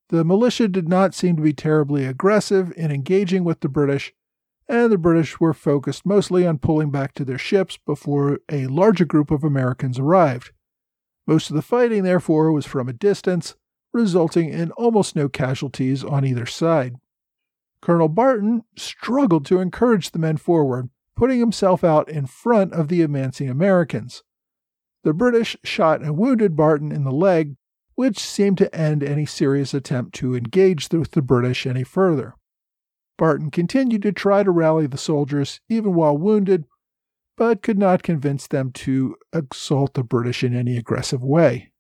The 0.09 0.25
militia 0.25 0.67
did 0.67 0.89
not 0.89 1.15
seem 1.15 1.37
to 1.37 1.43
be 1.43 1.53
terribly 1.53 2.07
aggressive 2.07 2.73
in 2.77 2.91
engaging 2.91 3.45
with 3.45 3.61
the 3.61 3.69
British, 3.69 4.13
and 4.69 4.91
the 4.91 4.99
British 4.99 5.39
were 5.39 5.55
focused 5.55 6.05
mostly 6.05 6.45
on 6.45 6.59
pulling 6.59 6.91
back 6.91 7.15
to 7.15 7.25
their 7.25 7.39
ships 7.39 7.79
before 7.87 8.41
a 8.51 8.67
larger 8.67 9.05
group 9.05 9.31
of 9.31 9.45
Americans 9.45 10.01
arrived. 10.01 10.51
Most 11.25 11.51
of 11.51 11.55
the 11.55 11.63
fighting, 11.63 12.03
therefore, 12.03 12.51
was 12.51 12.67
from 12.67 12.89
a 12.89 12.93
distance, 12.93 13.55
resulting 13.93 14.49
in 14.49 14.73
almost 14.73 15.15
no 15.15 15.29
casualties 15.29 16.03
on 16.03 16.25
either 16.25 16.47
side. 16.47 16.97
Colonel 17.81 18.09
Barton 18.09 18.65
struggled 18.77 19.47
to 19.47 19.61
encourage 19.61 20.11
the 20.11 20.19
men 20.19 20.37
forward, 20.37 20.91
putting 21.17 21.39
himself 21.39 21.85
out 21.85 22.09
in 22.09 22.27
front 22.27 22.73
of 22.73 22.89
the 22.89 23.03
advancing 23.03 23.49
Americans. 23.49 24.23
The 25.03 25.15
British 25.15 25.57
shot 25.65 26.03
and 26.03 26.17
wounded 26.17 26.57
Barton 26.57 26.93
in 26.93 27.05
the 27.05 27.13
leg, 27.13 27.57
which 27.95 28.19
seemed 28.19 28.59
to 28.59 28.75
end 28.75 29.03
any 29.03 29.27
serious 29.27 29.75
attempt 29.75 30.15
to 30.17 30.35
engage 30.35 30.89
with 30.91 31.13
the 31.13 31.23
British 31.23 31.67
any 31.67 31.85
further. 31.85 32.35
Barton 33.19 33.51
continued 33.51 34.03
to 34.03 34.13
try 34.13 34.43
to 34.43 34.51
rally 34.51 34.87
the 34.87 34.97
soldiers, 34.97 35.61
even 35.69 35.95
while 35.95 36.17
wounded, 36.17 36.65
but 37.37 37.63
could 37.63 37.79
not 37.79 38.03
convince 38.03 38.47
them 38.47 38.73
to 38.73 39.17
assault 39.33 39.95
the 39.95 40.03
British 40.03 40.43
in 40.43 40.55
any 40.55 40.77
aggressive 40.77 41.23
way. 41.23 41.73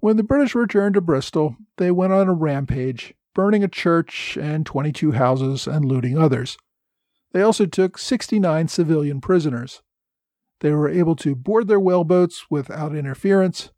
When 0.00 0.16
the 0.16 0.22
British 0.22 0.54
returned 0.54 0.94
to 0.94 1.00
Bristol, 1.00 1.56
they 1.78 1.90
went 1.90 2.12
on 2.12 2.28
a 2.28 2.34
rampage, 2.34 3.14
burning 3.34 3.64
a 3.64 3.68
church 3.68 4.36
and 4.40 4.64
22 4.64 5.12
houses 5.12 5.66
and 5.66 5.84
looting 5.84 6.18
others. 6.18 6.58
They 7.36 7.42
also 7.42 7.66
took 7.66 7.98
69 7.98 8.66
civilian 8.68 9.20
prisoners. 9.20 9.82
They 10.60 10.70
were 10.70 10.88
able 10.88 11.14
to 11.16 11.34
board 11.34 11.68
their 11.68 11.78
whaleboats 11.78 12.46
without 12.48 12.96
interference, 12.96 13.72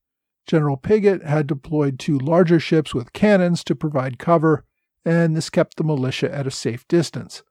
General 0.46 0.76
Pigot 0.76 1.24
had 1.24 1.48
deployed 1.48 1.98
two 1.98 2.18
larger 2.18 2.60
ships 2.60 2.94
with 2.94 3.12
cannons 3.12 3.64
to 3.64 3.74
provide 3.74 4.20
cover, 4.20 4.64
and 5.04 5.36
this 5.36 5.50
kept 5.50 5.76
the 5.76 5.82
militia 5.82 6.32
at 6.32 6.46
a 6.46 6.52
safe 6.52 6.86
distance. 6.86 7.42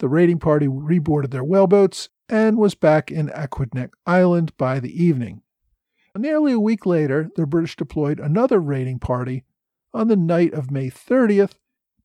The 0.00 0.08
raiding 0.10 0.38
party 0.38 0.66
reboarded 0.66 1.30
their 1.30 1.44
whaleboats 1.44 2.10
and 2.28 2.58
was 2.58 2.74
back 2.74 3.10
in 3.10 3.30
Aquidneck 3.30 3.92
Island 4.04 4.54
by 4.58 4.80
the 4.80 5.02
evening. 5.02 5.40
Nearly 6.14 6.52
a 6.52 6.60
week 6.60 6.84
later, 6.84 7.30
the 7.36 7.46
British 7.46 7.74
deployed 7.74 8.20
another 8.20 8.60
raiding 8.60 8.98
party. 8.98 9.44
On 9.94 10.08
the 10.08 10.14
night 10.14 10.52
of 10.52 10.70
May 10.70 10.90
30th, 10.90 11.52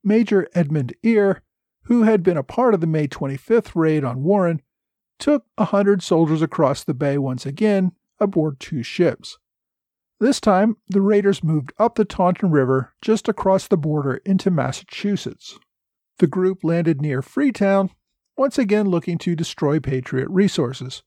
Major 0.02 0.48
Edmund 0.56 0.94
Eyre, 1.04 1.42
who 1.88 2.04
had 2.04 2.24
been 2.24 2.38
a 2.38 2.44
part 2.44 2.74
of 2.74 2.82
the 2.82 2.88
May 2.88 3.08
25th 3.08 3.72
raid 3.76 4.04
on 4.04 4.24
Warren, 4.24 4.62
took 5.20 5.46
a 5.58 5.66
hundred 5.66 6.04
soldiers 6.04 6.42
across 6.42 6.84
the 6.84 6.94
bay 6.94 7.18
once 7.18 7.46
again 7.46 7.94
aboard 8.20 8.60
two 8.60 8.84
ships. 8.84 9.38
This 10.20 10.40
time, 10.40 10.78
the 10.88 11.02
raiders 11.02 11.44
moved 11.44 11.72
up 11.80 11.96
the 11.96 12.06
Taunton 12.06 12.52
River 12.52 12.94
just 13.02 13.28
across 13.28 13.68
the 13.68 13.78
border 13.78 14.16
into 14.26 14.52
Massachusetts. 14.52 15.58
the 16.20 16.28
group 16.28 16.64
landed 16.64 17.02
near 17.02 17.22
Freetown, 17.22 17.92
once 18.36 18.58
again 18.58 18.88
looking 18.88 19.18
to 19.20 19.36
destroy 19.36 19.80
Patriot 19.80 20.28
resources. 20.30 21.04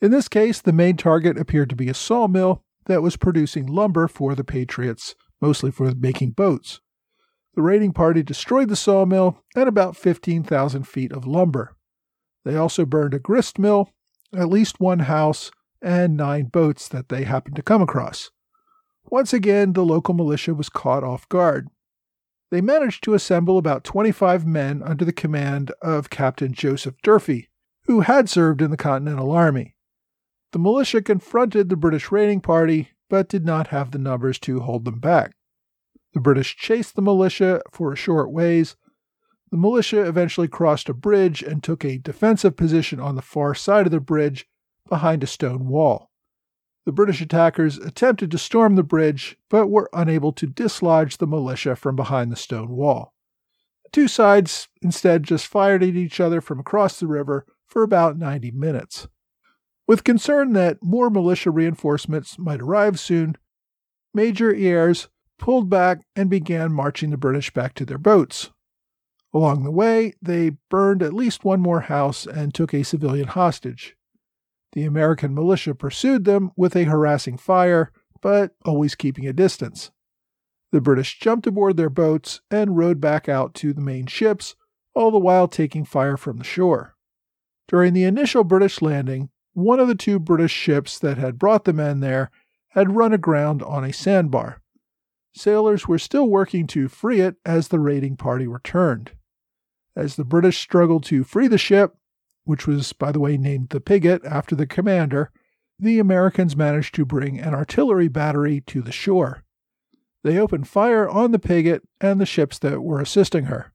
In 0.00 0.10
this 0.10 0.28
case, 0.28 0.60
the 0.60 0.72
main 0.72 0.96
target 0.96 1.38
appeared 1.38 1.70
to 1.70 1.76
be 1.76 1.88
a 1.88 1.94
sawmill 1.94 2.64
that 2.86 3.02
was 3.02 3.16
producing 3.16 3.66
lumber 3.66 4.08
for 4.08 4.34
the 4.34 4.44
Patriots, 4.44 5.14
mostly 5.40 5.70
for 5.70 5.94
making 5.94 6.32
boats. 6.32 6.80
The 7.54 7.62
raiding 7.62 7.92
party 7.92 8.22
destroyed 8.22 8.68
the 8.68 8.76
sawmill 8.76 9.38
and 9.54 9.68
about 9.68 9.96
15,000 9.96 10.86
feet 10.88 11.12
of 11.12 11.26
lumber. 11.26 11.76
They 12.44 12.56
also 12.56 12.86
burned 12.86 13.14
a 13.14 13.18
grist 13.18 13.58
mill, 13.58 13.90
at 14.34 14.48
least 14.48 14.80
one 14.80 15.00
house, 15.00 15.50
and 15.82 16.16
nine 16.16 16.46
boats 16.46 16.88
that 16.88 17.08
they 17.08 17.24
happened 17.24 17.56
to 17.56 17.62
come 17.62 17.82
across. 17.82 18.30
Once 19.04 19.32
again, 19.32 19.74
the 19.74 19.84
local 19.84 20.14
militia 20.14 20.54
was 20.54 20.68
caught 20.68 21.04
off 21.04 21.28
guard. 21.28 21.68
They 22.50 22.60
managed 22.60 23.04
to 23.04 23.14
assemble 23.14 23.58
about 23.58 23.84
25 23.84 24.46
men 24.46 24.82
under 24.82 25.04
the 25.04 25.12
command 25.12 25.72
of 25.82 26.10
Captain 26.10 26.52
Joseph 26.52 26.94
Durfee, 27.02 27.48
who 27.86 28.00
had 28.00 28.30
served 28.30 28.62
in 28.62 28.70
the 28.70 28.76
Continental 28.76 29.30
Army. 29.30 29.74
The 30.52 30.58
militia 30.58 31.02
confronted 31.02 31.68
the 31.68 31.76
British 31.76 32.12
raiding 32.12 32.40
party, 32.40 32.90
but 33.08 33.28
did 33.28 33.44
not 33.44 33.68
have 33.68 33.90
the 33.90 33.98
numbers 33.98 34.38
to 34.40 34.60
hold 34.60 34.84
them 34.84 35.00
back. 35.00 35.34
The 36.14 36.20
British 36.20 36.56
chased 36.56 36.94
the 36.94 37.02
militia 37.02 37.62
for 37.70 37.92
a 37.92 37.96
short 37.96 38.30
ways. 38.30 38.76
The 39.50 39.56
militia 39.56 40.06
eventually 40.06 40.48
crossed 40.48 40.88
a 40.88 40.94
bridge 40.94 41.42
and 41.42 41.62
took 41.62 41.84
a 41.84 41.98
defensive 41.98 42.56
position 42.56 43.00
on 43.00 43.16
the 43.16 43.22
far 43.22 43.54
side 43.54 43.86
of 43.86 43.92
the 43.92 44.00
bridge 44.00 44.46
behind 44.88 45.22
a 45.22 45.26
stone 45.26 45.68
wall. 45.68 46.10
The 46.84 46.92
British 46.92 47.20
attackers 47.20 47.78
attempted 47.78 48.30
to 48.30 48.38
storm 48.38 48.74
the 48.74 48.82
bridge, 48.82 49.38
but 49.48 49.68
were 49.68 49.88
unable 49.92 50.32
to 50.32 50.46
dislodge 50.46 51.18
the 51.18 51.26
militia 51.26 51.76
from 51.76 51.94
behind 51.94 52.32
the 52.32 52.36
stone 52.36 52.70
wall. 52.70 53.14
The 53.84 53.90
two 53.92 54.08
sides 54.08 54.68
instead 54.80 55.22
just 55.22 55.46
fired 55.46 55.82
at 55.82 55.90
each 55.90 56.18
other 56.18 56.40
from 56.40 56.58
across 56.58 56.98
the 56.98 57.06
river 57.06 57.46
for 57.66 57.82
about 57.82 58.18
90 58.18 58.50
minutes. 58.50 59.06
With 59.86 60.04
concern 60.04 60.52
that 60.54 60.82
more 60.82 61.08
militia 61.08 61.50
reinforcements 61.50 62.38
might 62.38 62.60
arrive 62.60 62.98
soon, 62.98 63.36
Major 64.14 64.54
Eyres 64.54 65.08
pulled 65.42 65.68
back 65.68 66.06
and 66.14 66.30
began 66.30 66.72
marching 66.72 67.10
the 67.10 67.16
British 67.16 67.52
back 67.52 67.74
to 67.74 67.84
their 67.84 67.98
boats. 67.98 68.50
Along 69.34 69.64
the 69.64 69.72
way, 69.72 70.12
they 70.22 70.52
burned 70.70 71.02
at 71.02 71.12
least 71.12 71.44
one 71.44 71.60
more 71.60 71.80
house 71.80 72.26
and 72.28 72.54
took 72.54 72.72
a 72.72 72.84
civilian 72.84 73.26
hostage. 73.26 73.96
The 74.72 74.84
American 74.84 75.34
militia 75.34 75.74
pursued 75.74 76.24
them 76.24 76.52
with 76.56 76.76
a 76.76 76.84
harassing 76.84 77.38
fire, 77.38 77.90
but 78.20 78.54
always 78.64 78.94
keeping 78.94 79.26
a 79.26 79.32
distance. 79.32 79.90
The 80.70 80.80
British 80.80 81.18
jumped 81.18 81.48
aboard 81.48 81.76
their 81.76 81.90
boats 81.90 82.40
and 82.48 82.76
rowed 82.76 83.00
back 83.00 83.28
out 83.28 83.52
to 83.54 83.72
the 83.72 83.80
main 83.80 84.06
ships, 84.06 84.54
all 84.94 85.10
the 85.10 85.18
while 85.18 85.48
taking 85.48 85.84
fire 85.84 86.16
from 86.16 86.36
the 86.36 86.44
shore. 86.44 86.94
During 87.66 87.94
the 87.94 88.04
initial 88.04 88.44
British 88.44 88.80
landing, 88.80 89.30
one 89.54 89.80
of 89.80 89.88
the 89.88 89.96
two 89.96 90.20
British 90.20 90.52
ships 90.52 91.00
that 91.00 91.18
had 91.18 91.36
brought 91.40 91.64
the 91.64 91.72
men 91.72 91.98
there 91.98 92.30
had 92.68 92.94
run 92.94 93.12
aground 93.12 93.60
on 93.60 93.84
a 93.84 93.92
sandbar. 93.92 94.61
Sailors 95.34 95.88
were 95.88 95.98
still 95.98 96.28
working 96.28 96.66
to 96.68 96.88
free 96.88 97.20
it 97.20 97.36
as 97.44 97.68
the 97.68 97.80
raiding 97.80 98.16
party 98.16 98.46
returned. 98.46 99.12
As 99.96 100.16
the 100.16 100.24
British 100.24 100.58
struggled 100.58 101.04
to 101.04 101.24
free 101.24 101.48
the 101.48 101.58
ship, 101.58 101.96
which 102.44 102.66
was, 102.66 102.92
by 102.92 103.12
the 103.12 103.20
way, 103.20 103.36
named 103.36 103.70
the 103.70 103.80
Pigot 103.80 104.24
after 104.24 104.54
the 104.54 104.66
commander, 104.66 105.30
the 105.78 105.98
Americans 105.98 106.56
managed 106.56 106.94
to 106.94 107.04
bring 107.04 107.40
an 107.40 107.54
artillery 107.54 108.08
battery 108.08 108.60
to 108.66 108.82
the 108.82 108.92
shore. 108.92 109.44
They 110.22 110.38
opened 110.38 110.68
fire 110.68 111.08
on 111.08 111.32
the 111.32 111.38
Pigot 111.38 111.82
and 112.00 112.20
the 112.20 112.26
ships 112.26 112.58
that 112.60 112.82
were 112.82 113.00
assisting 113.00 113.44
her. 113.44 113.72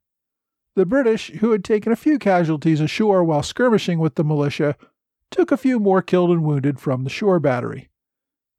The 0.76 0.86
British, 0.86 1.32
who 1.40 1.52
had 1.52 1.64
taken 1.64 1.92
a 1.92 1.98
few 1.98 2.20
casualties 2.20 2.80
ashore 2.80 3.24
while 3.24 3.44
skirmishing 3.44 4.00
with 4.00 4.16
the 4.16 4.24
militia, 4.24 4.76
took 5.32 5.52
a 5.52 5.58
few 5.58 5.80
more 5.80 6.02
killed 6.02 6.32
and 6.32 6.44
wounded 6.44 6.80
from 6.80 7.04
the 7.04 7.10
shore 7.10 7.40
battery. 7.40 7.90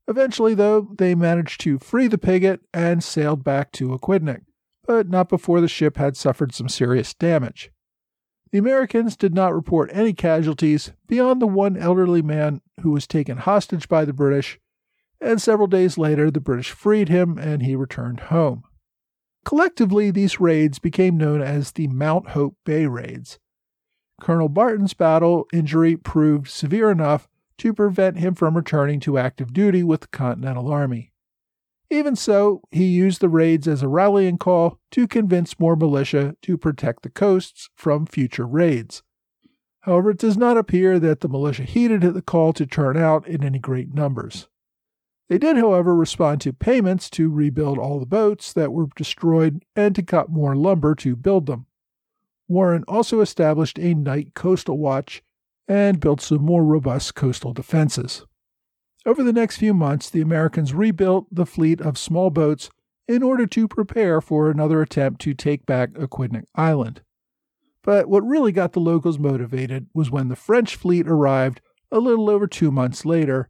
Eventually, 0.08 0.54
though, 0.54 0.88
they 0.96 1.14
managed 1.14 1.60
to 1.60 1.78
free 1.78 2.08
the 2.08 2.16
Pigot 2.16 2.60
and 2.72 3.04
sailed 3.04 3.44
back 3.44 3.70
to 3.72 3.90
Aquidneck, 3.90 4.40
but 4.86 5.10
not 5.10 5.28
before 5.28 5.60
the 5.60 5.68
ship 5.68 5.98
had 5.98 6.16
suffered 6.16 6.54
some 6.54 6.68
serious 6.68 7.12
damage. 7.12 7.70
The 8.50 8.58
Americans 8.58 9.18
did 9.18 9.34
not 9.34 9.54
report 9.54 9.90
any 9.92 10.14
casualties 10.14 10.92
beyond 11.06 11.42
the 11.42 11.46
one 11.46 11.76
elderly 11.76 12.22
man 12.22 12.62
who 12.80 12.92
was 12.92 13.06
taken 13.06 13.36
hostage 13.36 13.86
by 13.86 14.06
the 14.06 14.14
British, 14.14 14.58
and 15.20 15.42
several 15.42 15.68
days 15.68 15.98
later 15.98 16.30
the 16.30 16.40
British 16.40 16.70
freed 16.70 17.10
him 17.10 17.36
and 17.36 17.62
he 17.62 17.76
returned 17.76 18.20
home. 18.20 18.62
Collectively, 19.44 20.10
these 20.10 20.40
raids 20.40 20.78
became 20.78 21.18
known 21.18 21.42
as 21.42 21.72
the 21.72 21.88
Mount 21.88 22.30
Hope 22.30 22.56
Bay 22.64 22.86
Raids. 22.86 23.38
Colonel 24.22 24.48
Barton's 24.48 24.94
battle 24.94 25.46
injury 25.52 25.96
proved 25.96 26.48
severe 26.48 26.90
enough 26.90 27.28
to 27.58 27.74
prevent 27.74 28.18
him 28.18 28.34
from 28.34 28.56
returning 28.56 29.00
to 29.00 29.18
active 29.18 29.52
duty 29.52 29.82
with 29.82 30.02
the 30.02 30.08
Continental 30.08 30.72
Army. 30.72 31.12
Even 31.90 32.16
so, 32.16 32.60
he 32.70 32.84
used 32.84 33.20
the 33.20 33.28
raids 33.28 33.66
as 33.66 33.82
a 33.82 33.88
rallying 33.88 34.36
call 34.36 34.78
to 34.90 35.08
convince 35.08 35.58
more 35.58 35.76
militia 35.76 36.36
to 36.42 36.58
protect 36.58 37.02
the 37.02 37.10
coasts 37.10 37.70
from 37.76 38.06
future 38.06 38.46
raids. 38.46 39.02
However, 39.80 40.10
it 40.10 40.18
does 40.18 40.36
not 40.36 40.58
appear 40.58 40.98
that 40.98 41.20
the 41.20 41.28
militia 41.28 41.62
heeded 41.62 42.02
the 42.02 42.20
call 42.20 42.52
to 42.52 42.66
turn 42.66 42.96
out 42.96 43.26
in 43.26 43.42
any 43.42 43.58
great 43.58 43.94
numbers. 43.94 44.48
They 45.28 45.38
did, 45.38 45.56
however, 45.56 45.94
respond 45.94 46.40
to 46.42 46.52
payments 46.52 47.08
to 47.10 47.30
rebuild 47.30 47.78
all 47.78 48.00
the 48.00 48.06
boats 48.06 48.52
that 48.52 48.72
were 48.72 48.88
destroyed 48.96 49.64
and 49.76 49.94
to 49.94 50.02
cut 50.02 50.30
more 50.30 50.56
lumber 50.56 50.94
to 50.96 51.16
build 51.16 51.46
them. 51.46 51.66
Warren 52.48 52.84
also 52.88 53.20
established 53.20 53.78
a 53.78 53.94
night 53.94 54.34
coastal 54.34 54.78
watch 54.78 55.22
and 55.68 56.00
built 56.00 56.20
some 56.20 56.42
more 56.42 56.64
robust 56.64 57.14
coastal 57.14 57.52
defenses. 57.52 58.24
Over 59.06 59.22
the 59.22 59.32
next 59.32 59.58
few 59.58 59.74
months, 59.74 60.10
the 60.10 60.20
Americans 60.20 60.74
rebuilt 60.74 61.26
the 61.30 61.46
fleet 61.46 61.80
of 61.80 61.98
small 61.98 62.30
boats 62.30 62.70
in 63.06 63.22
order 63.22 63.46
to 63.46 63.68
prepare 63.68 64.20
for 64.20 64.50
another 64.50 64.82
attempt 64.82 65.20
to 65.22 65.34
take 65.34 65.66
back 65.66 65.92
Aquidneck 65.92 66.44
Island. 66.54 67.02
But 67.82 68.08
what 68.08 68.26
really 68.26 68.52
got 68.52 68.72
the 68.72 68.80
locals 68.80 69.18
motivated 69.18 69.86
was 69.94 70.10
when 70.10 70.28
the 70.28 70.36
French 70.36 70.76
fleet 70.76 71.06
arrived 71.08 71.60
a 71.90 72.00
little 72.00 72.28
over 72.28 72.46
two 72.46 72.70
months 72.70 73.06
later. 73.06 73.48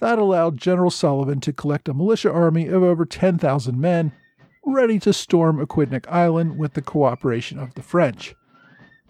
That 0.00 0.18
allowed 0.18 0.58
General 0.58 0.90
Sullivan 0.90 1.40
to 1.40 1.52
collect 1.52 1.88
a 1.88 1.94
militia 1.94 2.30
army 2.30 2.66
of 2.66 2.82
over 2.82 3.06
10,000 3.06 3.80
men 3.80 4.12
ready 4.64 4.98
to 4.98 5.12
storm 5.12 5.64
Aquidneck 5.64 6.06
Island 6.08 6.58
with 6.58 6.74
the 6.74 6.82
cooperation 6.82 7.58
of 7.58 7.74
the 7.74 7.82
French. 7.82 8.34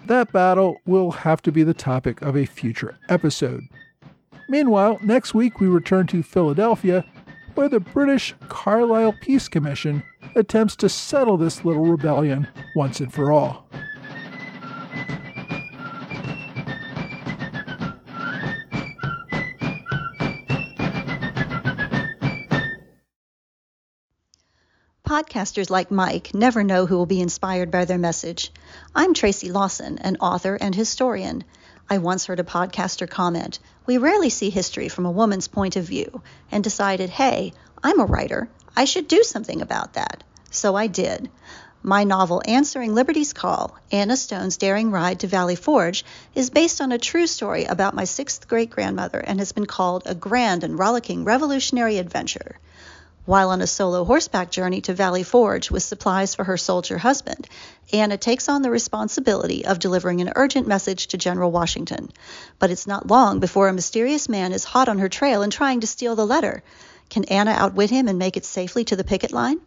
That 0.06 0.32
battle 0.32 0.78
will 0.84 1.12
have 1.12 1.40
to 1.42 1.52
be 1.52 1.62
the 1.62 1.74
topic 1.74 2.22
of 2.22 2.36
a 2.36 2.44
future 2.44 2.98
episode. 3.08 3.62
Meanwhile, 4.48 4.98
next 5.02 5.32
week 5.32 5.60
we 5.60 5.66
return 5.68 6.06
to 6.08 6.22
Philadelphia, 6.22 7.04
where 7.54 7.68
the 7.68 7.80
British 7.80 8.34
Carlisle 8.48 9.14
Peace 9.20 9.48
Commission 9.48 10.02
attempts 10.34 10.74
to 10.76 10.88
settle 10.88 11.36
this 11.36 11.64
little 11.64 11.86
rebellion 11.86 12.48
once 12.74 13.00
and 13.00 13.12
for 13.12 13.30
all. 13.30 13.66
Podcasters 25.12 25.68
like 25.68 25.90
Mike 25.90 26.32
never 26.32 26.64
know 26.64 26.86
who 26.86 26.96
will 26.96 27.04
be 27.04 27.20
inspired 27.20 27.70
by 27.70 27.84
their 27.84 27.98
message. 27.98 28.50
I'm 28.94 29.12
Tracy 29.12 29.52
Lawson, 29.52 29.98
an 29.98 30.16
author 30.20 30.56
and 30.58 30.74
historian. 30.74 31.44
I 31.90 31.98
once 31.98 32.24
heard 32.24 32.40
a 32.40 32.44
podcaster 32.44 33.06
comment, 33.06 33.58
We 33.84 33.98
rarely 33.98 34.30
see 34.30 34.48
history 34.48 34.88
from 34.88 35.04
a 35.04 35.10
woman's 35.10 35.48
point 35.48 35.76
of 35.76 35.84
view, 35.84 36.22
and 36.50 36.64
decided, 36.64 37.10
hey, 37.10 37.52
I'm 37.84 38.00
a 38.00 38.06
writer. 38.06 38.48
I 38.74 38.86
should 38.86 39.06
do 39.06 39.22
something 39.22 39.60
about 39.60 39.92
that. 39.92 40.24
So 40.50 40.76
I 40.76 40.86
did. 40.86 41.28
My 41.82 42.04
novel, 42.04 42.40
Answering 42.46 42.94
Liberty's 42.94 43.34
Call 43.34 43.76
Anna 43.90 44.16
Stone's 44.16 44.56
Daring 44.56 44.90
Ride 44.90 45.20
to 45.20 45.26
Valley 45.26 45.56
Forge, 45.56 46.06
is 46.34 46.48
based 46.48 46.80
on 46.80 46.90
a 46.90 46.96
true 46.96 47.26
story 47.26 47.66
about 47.66 47.94
my 47.94 48.04
sixth 48.04 48.48
great 48.48 48.70
grandmother 48.70 49.18
and 49.18 49.40
has 49.40 49.52
been 49.52 49.66
called 49.66 50.04
a 50.06 50.14
grand 50.14 50.64
and 50.64 50.78
rollicking 50.78 51.24
revolutionary 51.24 51.98
adventure. 51.98 52.56
While 53.24 53.50
on 53.50 53.60
a 53.62 53.68
solo 53.68 54.04
horseback 54.04 54.50
journey 54.50 54.80
to 54.80 54.94
Valley 54.94 55.22
Forge 55.22 55.70
with 55.70 55.84
supplies 55.84 56.34
for 56.34 56.42
her 56.42 56.56
soldier 56.56 56.98
husband, 56.98 57.48
Anna 57.92 58.16
takes 58.16 58.48
on 58.48 58.62
the 58.62 58.70
responsibility 58.70 59.64
of 59.64 59.78
delivering 59.78 60.20
an 60.20 60.32
urgent 60.34 60.66
message 60.66 61.06
to 61.08 61.16
General 61.16 61.52
Washington. 61.52 62.10
But 62.58 62.72
it's 62.72 62.88
not 62.88 63.06
long 63.06 63.38
before 63.38 63.68
a 63.68 63.72
mysterious 63.72 64.28
man 64.28 64.52
is 64.52 64.64
hot 64.64 64.88
on 64.88 64.98
her 64.98 65.08
trail 65.08 65.42
and 65.42 65.52
trying 65.52 65.80
to 65.80 65.86
steal 65.86 66.16
the 66.16 66.26
letter. 66.26 66.64
Can 67.10 67.22
Anna 67.24 67.52
outwit 67.52 67.90
him 67.90 68.08
and 68.08 68.18
make 68.18 68.36
it 68.36 68.44
safely 68.44 68.84
to 68.86 68.96
the 68.96 69.04
picket 69.04 69.30
line? 69.30 69.60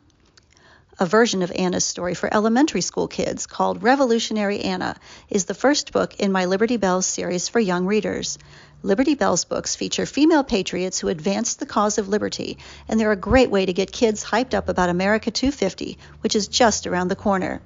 A 1.00 1.06
version 1.06 1.42
of 1.42 1.52
Anna's 1.52 1.86
story 1.86 2.14
for 2.14 2.34
elementary 2.34 2.82
school 2.82 3.08
kids 3.08 3.48
called 3.48 3.84
Revolutionary 3.84 4.62
Anna 4.62 4.98
is 5.30 5.46
the 5.46 5.54
first 5.54 5.94
book 5.94 6.16
in 6.20 6.32
my 6.32 6.46
Liberty 6.46 6.76
Bells 6.76 7.06
series 7.06 7.48
for 7.48 7.60
young 7.60 7.86
readers. 7.86 8.38
Liberty 8.86 9.16
Bells 9.16 9.46
books 9.46 9.76
feature 9.76 10.06
female 10.06 10.44
patriots 10.44 11.00
who 11.00 11.08
advanced 11.08 11.58
the 11.58 11.66
cause 11.66 11.98
of 11.98 12.08
liberty, 12.08 12.60
and 12.88 13.00
they're 13.00 13.12
a 13.12 13.16
great 13.16 13.50
way 13.50 13.66
to 13.66 13.74
get 13.74 13.92
kids 13.92 14.24
hyped 14.24 14.54
up 14.54 14.70
about 14.70 14.90
America 14.90 15.32
250, 15.32 15.98
which 16.22 16.36
is 16.36 16.48
just 16.48 16.86
around 16.86 17.08
the 17.08 17.16
corner. 17.16 17.64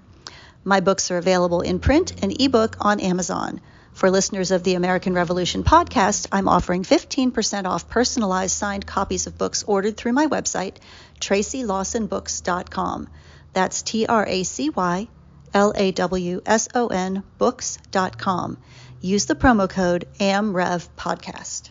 My 0.64 0.80
books 0.80 1.12
are 1.12 1.18
available 1.18 1.60
in 1.60 1.80
print 1.80 2.14
and 2.24 2.42
ebook 2.42 2.78
on 2.80 3.02
Amazon. 3.02 3.60
For 3.92 4.10
listeners 4.10 4.52
of 4.52 4.64
the 4.64 4.76
American 4.76 5.14
Revolution 5.14 5.66
podcast, 5.66 6.28
I'm 6.32 6.48
offering 6.48 6.84
15% 6.84 7.66
off 7.66 7.90
personalized 7.90 8.56
signed 8.56 8.88
copies 8.88 9.28
of 9.28 9.38
books 9.38 9.66
ordered 9.68 9.98
through 9.98 10.14
my 10.14 10.28
website, 10.28 10.78
tracylawsonbooks.com. 11.20 13.10
That's 13.52 13.82
T 13.82 14.06
R 14.06 14.26
A 14.26 14.44
C 14.44 14.70
Y 14.70 15.10
L 15.54 15.74
A 15.76 15.92
W 15.92 16.42
S 16.46 16.70
O 16.74 16.88
N 16.88 17.24
books.com. 17.38 18.58
Use 19.02 19.26
the 19.26 19.36
promo 19.36 19.70
code 19.70 20.08
AMREVPodcast. 20.20 21.70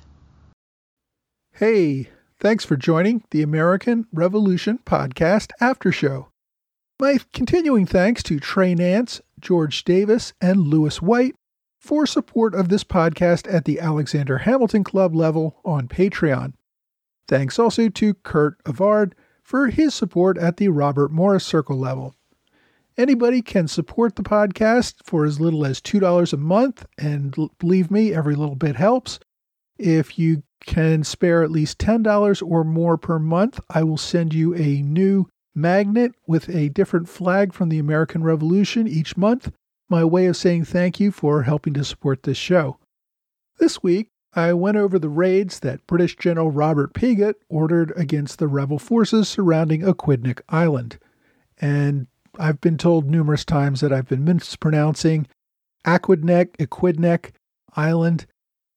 Hey, 1.53 2.09
thanks 2.38 2.64
for 2.64 2.77
joining 2.77 3.25
the 3.31 3.43
American 3.43 4.07
Revolution 4.12 4.79
Podcast 4.87 5.51
After 5.61 5.91
Show. 5.91 6.29
My 7.01 7.19
continuing 7.33 7.87
thanks 7.87 8.23
to 8.25 8.41
Trey 8.41 8.75
Nance, 8.75 9.21
George 9.41 9.85
Davis, 9.85 10.33
and 10.41 10.61
Lewis 10.61 11.01
White 11.03 11.35
for 11.79 12.07
support 12.07 12.55
of 12.55 12.69
this 12.69 12.85
podcast 12.85 13.53
at 13.53 13.64
the 13.64 13.79
Alexander 13.79 14.38
Hamilton 14.38 14.85
Club 14.85 15.14
level 15.14 15.61
on 15.64 15.87
Patreon. 15.88 16.55
Thanks 17.29 17.59
also 17.59 17.88
to 17.88 18.14
Kurt 18.14 18.62
Avard 18.64 19.12
for 19.43 19.69
his 19.69 19.95
support 19.95 20.38
at 20.38 20.57
the 20.57 20.69
Robert 20.69 21.11
Morris 21.12 21.45
Circle 21.45 21.79
level. 21.79 22.14
Anybody 22.99 23.43
can 23.43 23.69
support 23.69 24.17
the 24.17 24.25
podcast 24.25 24.97
for 25.05 25.25
as 25.25 25.39
little 25.39 25.65
as 25.65 25.81
$2 25.81 26.33
a 26.33 26.37
month, 26.37 26.85
and 26.99 27.33
believe 27.61 27.93
me, 27.93 28.13
every 28.13 28.35
little 28.35 28.57
bit 28.57 28.75
helps. 28.75 29.21
If 29.79 30.19
you 30.19 30.43
can 30.67 31.05
spare 31.05 31.45
at 31.45 31.53
least 31.53 31.79
$10 31.79 32.43
or 32.45 32.65
more 32.65 32.99
per 32.99 33.21
month, 33.21 33.61
I 33.71 33.85
will 33.85 33.99
send 33.99 34.35
you 34.35 34.53
a 34.57 34.83
new 34.83 35.29
magnet 35.55 36.13
with 36.27 36.49
a 36.49 36.71
different 36.71 37.09
flag 37.09 37.55
from 37.55 37.69
the 37.69 37.79
American 37.79 38.25
Revolution 38.25 38.89
each 38.89 39.17
month, 39.17 39.53
my 39.89 40.05
way 40.05 40.27
of 40.27 40.37
saying 40.37 40.65
thank 40.65 40.99
you 40.99 41.13
for 41.13 41.45
helping 41.45 41.75
to 41.75 41.85
support 41.85 42.25
this 42.25 42.37
show. 42.37 42.79
This 43.61 43.81
week, 43.81 44.09
I 44.35 44.53
went 44.55 44.77
over 44.77 44.99
the 44.99 45.09
raids 45.09 45.61
that 45.61 45.87
British 45.87 46.17
General 46.17 46.51
Robert 46.51 46.95
Pigott 46.95 47.37
ordered 47.49 47.93
against 47.97 48.41
the 48.41 48.49
rebel 48.49 48.81
forces 48.81 49.29
surrounding 49.29 49.83
Aquidneck 49.83 50.41
Island. 50.49 50.99
And 51.61 52.09
I've 52.38 52.61
been 52.61 52.79
told 52.79 53.07
numerous 53.07 53.45
times 53.45 53.81
that 53.81 53.93
I've 53.93 54.09
been 54.09 54.25
mispronouncing 54.25 55.27
Aquidneck, 55.87 56.57
Aquidneck 56.57 57.31
Island. 57.75 58.27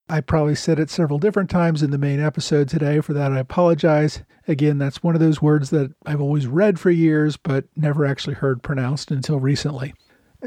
I 0.09 0.21
probably 0.21 0.55
said 0.55 0.77
it 0.77 0.89
several 0.89 1.19
different 1.19 1.49
times 1.49 1.81
in 1.81 1.91
the 1.91 1.97
main 1.97 2.19
episode 2.19 2.67
today. 2.67 2.99
For 2.99 3.13
that, 3.13 3.31
I 3.31 3.39
apologize. 3.39 4.23
Again, 4.47 4.77
that's 4.77 5.01
one 5.01 5.15
of 5.15 5.21
those 5.21 5.41
words 5.41 5.69
that 5.69 5.93
I've 6.05 6.21
always 6.21 6.47
read 6.47 6.79
for 6.79 6.91
years, 6.91 7.37
but 7.37 7.65
never 7.75 8.05
actually 8.05 8.35
heard 8.35 8.61
pronounced 8.61 9.09
until 9.09 9.39
recently. 9.39 9.93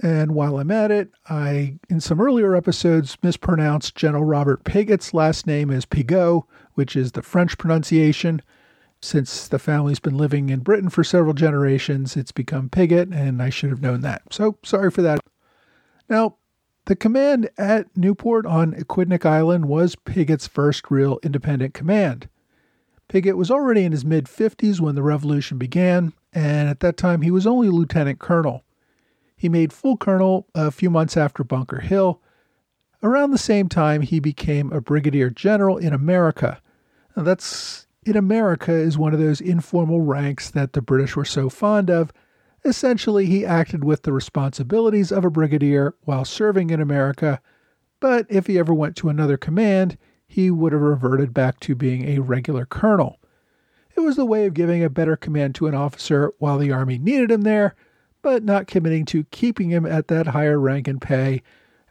And 0.03 0.33
while 0.33 0.59
I'm 0.59 0.71
at 0.71 0.90
it, 0.90 1.11
I, 1.31 1.79
in 1.88 2.01
some 2.01 2.21
earlier 2.21 2.57
episodes, 2.57 3.17
mispronounced 3.23 3.95
General 3.95 4.25
Robert 4.25 4.64
Pigott's 4.64 5.14
last 5.14 5.47
name 5.47 5.71
as 5.71 5.87
Pigot, 5.87 6.43
which 6.75 6.97
is 6.97 7.12
the 7.12 7.23
French 7.23 7.57
pronunciation. 7.57 8.43
Since 9.05 9.49
the 9.49 9.59
family's 9.59 10.01
been 10.01 10.17
living 10.17 10.49
in 10.49 10.61
Britain 10.61 10.88
for 10.88 11.05
several 11.05 11.35
generations, 11.35 12.17
it's 12.17 12.33
become 12.33 12.71
Pigott, 12.71 13.12
and 13.12 13.43
I 13.43 13.51
should 13.51 13.69
have 13.69 13.83
known 13.83 14.01
that. 14.01 14.23
So 14.31 14.57
sorry 14.64 14.90
for 14.90 15.03
that. 15.03 15.21
Now, 16.09 16.37
the 16.87 16.97
command 16.97 17.51
at 17.59 17.95
Newport 17.99 18.47
on 18.47 18.73
Aquidneck 18.73 19.27
Island 19.27 19.67
was 19.67 19.95
Pigott's 19.95 20.47
first 20.47 20.90
real 20.90 21.19
independent 21.23 21.75
command. 21.75 22.31
Pigott 23.07 23.37
was 23.37 23.51
already 23.51 23.85
in 23.85 23.93
his 23.93 24.07
mid 24.07 24.25
50s 24.25 24.81
when 24.81 24.95
the 24.95 25.03
revolution 25.03 25.59
began, 25.59 26.14
and 26.33 26.71
at 26.71 26.81
that 26.81 26.97
time 26.97 27.21
he 27.21 27.31
was 27.31 27.47
only 27.47 27.69
lieutenant 27.69 28.21
colonel. 28.21 28.64
He 29.37 29.51
made 29.51 29.71
full 29.71 29.99
colonel 29.99 30.47
a 30.55 30.71
few 30.71 30.88
months 30.88 31.19
after 31.19 31.45
Bunker 31.45 31.81
Hill. 31.81 32.23
Around 33.03 33.33
the 33.33 33.38
same 33.38 33.69
time, 33.69 34.01
he 34.01 34.19
became 34.19 34.73
a 34.73 34.81
brigadier 34.81 35.29
general 35.29 35.77
in 35.77 35.93
America. 35.93 36.62
Now, 37.14 37.25
that's 37.25 37.87
in 38.05 38.17
America 38.17 38.73
is 38.73 38.99
one 38.99 39.14
of 39.14 39.21
those 39.21 39.40
informal 39.40 40.01
ranks 40.01 40.51
that 40.51 40.73
the 40.73 40.83
British 40.83 41.17
were 41.17 41.25
so 41.25 41.49
fond 41.49 41.90
of. 41.90 42.12
Essentially, 42.64 43.27
he 43.27 43.45
acted 43.45 43.85
with 43.85 44.03
the 44.03 44.12
responsibilities 44.12 45.12
of 45.12 45.25
a 45.25 45.31
brigadier 45.31 45.95
while 46.03 46.25
serving 46.25 46.71
in 46.71 46.81
America, 46.81 47.40
but 48.01 48.27
if 48.29 48.47
he 48.47 48.59
ever 48.59 48.73
went 48.73 48.97
to 48.97 49.09
another 49.09 49.37
command, 49.37 49.99
he 50.27 50.51
would 50.51 50.73
have 50.73 50.81
reverted 50.83 51.35
back 51.35 51.61
to 51.61 51.75
being 51.75 52.09
a 52.09 52.21
regular 52.21 52.67
colonel. 52.67 53.19
It 53.97 54.01
was 54.01 54.17
the 54.17 54.25
way 54.25 54.47
of 54.47 54.55
giving 54.55 54.83
a 54.83 54.90
better 54.90 55.17
command 55.17 55.55
to 55.57 55.67
an 55.67 55.75
officer 55.75 56.33
while 56.38 56.59
the 56.59 56.73
Army 56.73 56.99
needed 56.99 57.31
him 57.31 57.43
there, 57.43 57.75
but 58.23 58.43
not 58.43 58.67
committing 58.67 59.05
to 59.07 59.25
keeping 59.25 59.71
him 59.71 59.87
at 59.87 60.09
that 60.09 60.29
higher 60.29 60.59
rank 60.59 60.88
and 60.88 61.01
pay 61.01 61.43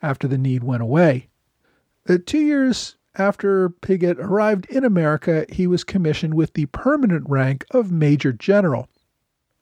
after 0.01 0.27
the 0.27 0.37
need 0.37 0.63
went 0.63 0.83
away. 0.83 1.29
The 2.05 2.19
two 2.19 2.39
years 2.39 2.97
after 3.15 3.69
Pigott 3.69 4.17
arrived 4.19 4.65
in 4.67 4.83
America, 4.83 5.45
he 5.49 5.67
was 5.67 5.83
commissioned 5.83 6.33
with 6.33 6.53
the 6.53 6.65
permanent 6.67 7.29
rank 7.29 7.65
of 7.71 7.91
Major 7.91 8.33
General. 8.33 8.87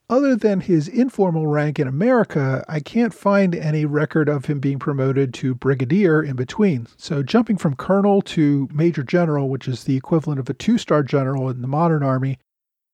Other 0.10 0.36
than 0.36 0.60
his 0.60 0.90
informal 0.90 1.48
rank 1.48 1.80
in 1.80 1.88
America, 1.88 2.66
I 2.68 2.82
can't 2.82 3.14
find 3.14 3.56
any 3.56 3.86
record 3.86 4.28
of 4.28 4.46
him 4.46 4.60
being 4.60 4.78
promoted 4.78 5.34
to 5.36 5.56
brigadier 5.56 6.22
in 6.22 6.36
between. 6.36 6.88
So, 6.98 7.24
jumping 7.24 7.56
from 7.56 7.78
colonel 7.78 8.22
to 8.24 8.68
major 8.74 9.04
general, 9.04 9.48
which 9.48 9.70
is 9.70 9.86
the 9.86 9.96
equivalent 9.96 10.42
of 10.42 10.50
a 10.50 10.54
two 10.54 10.78
star 10.78 11.02
general 11.02 11.50
in 11.50 11.62
the 11.62 11.68
modern 11.68 12.04
army, 12.04 12.40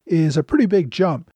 is 0.05 0.37
a 0.37 0.43
pretty 0.43 0.67
big 0.67 0.91
jump. 0.91 1.31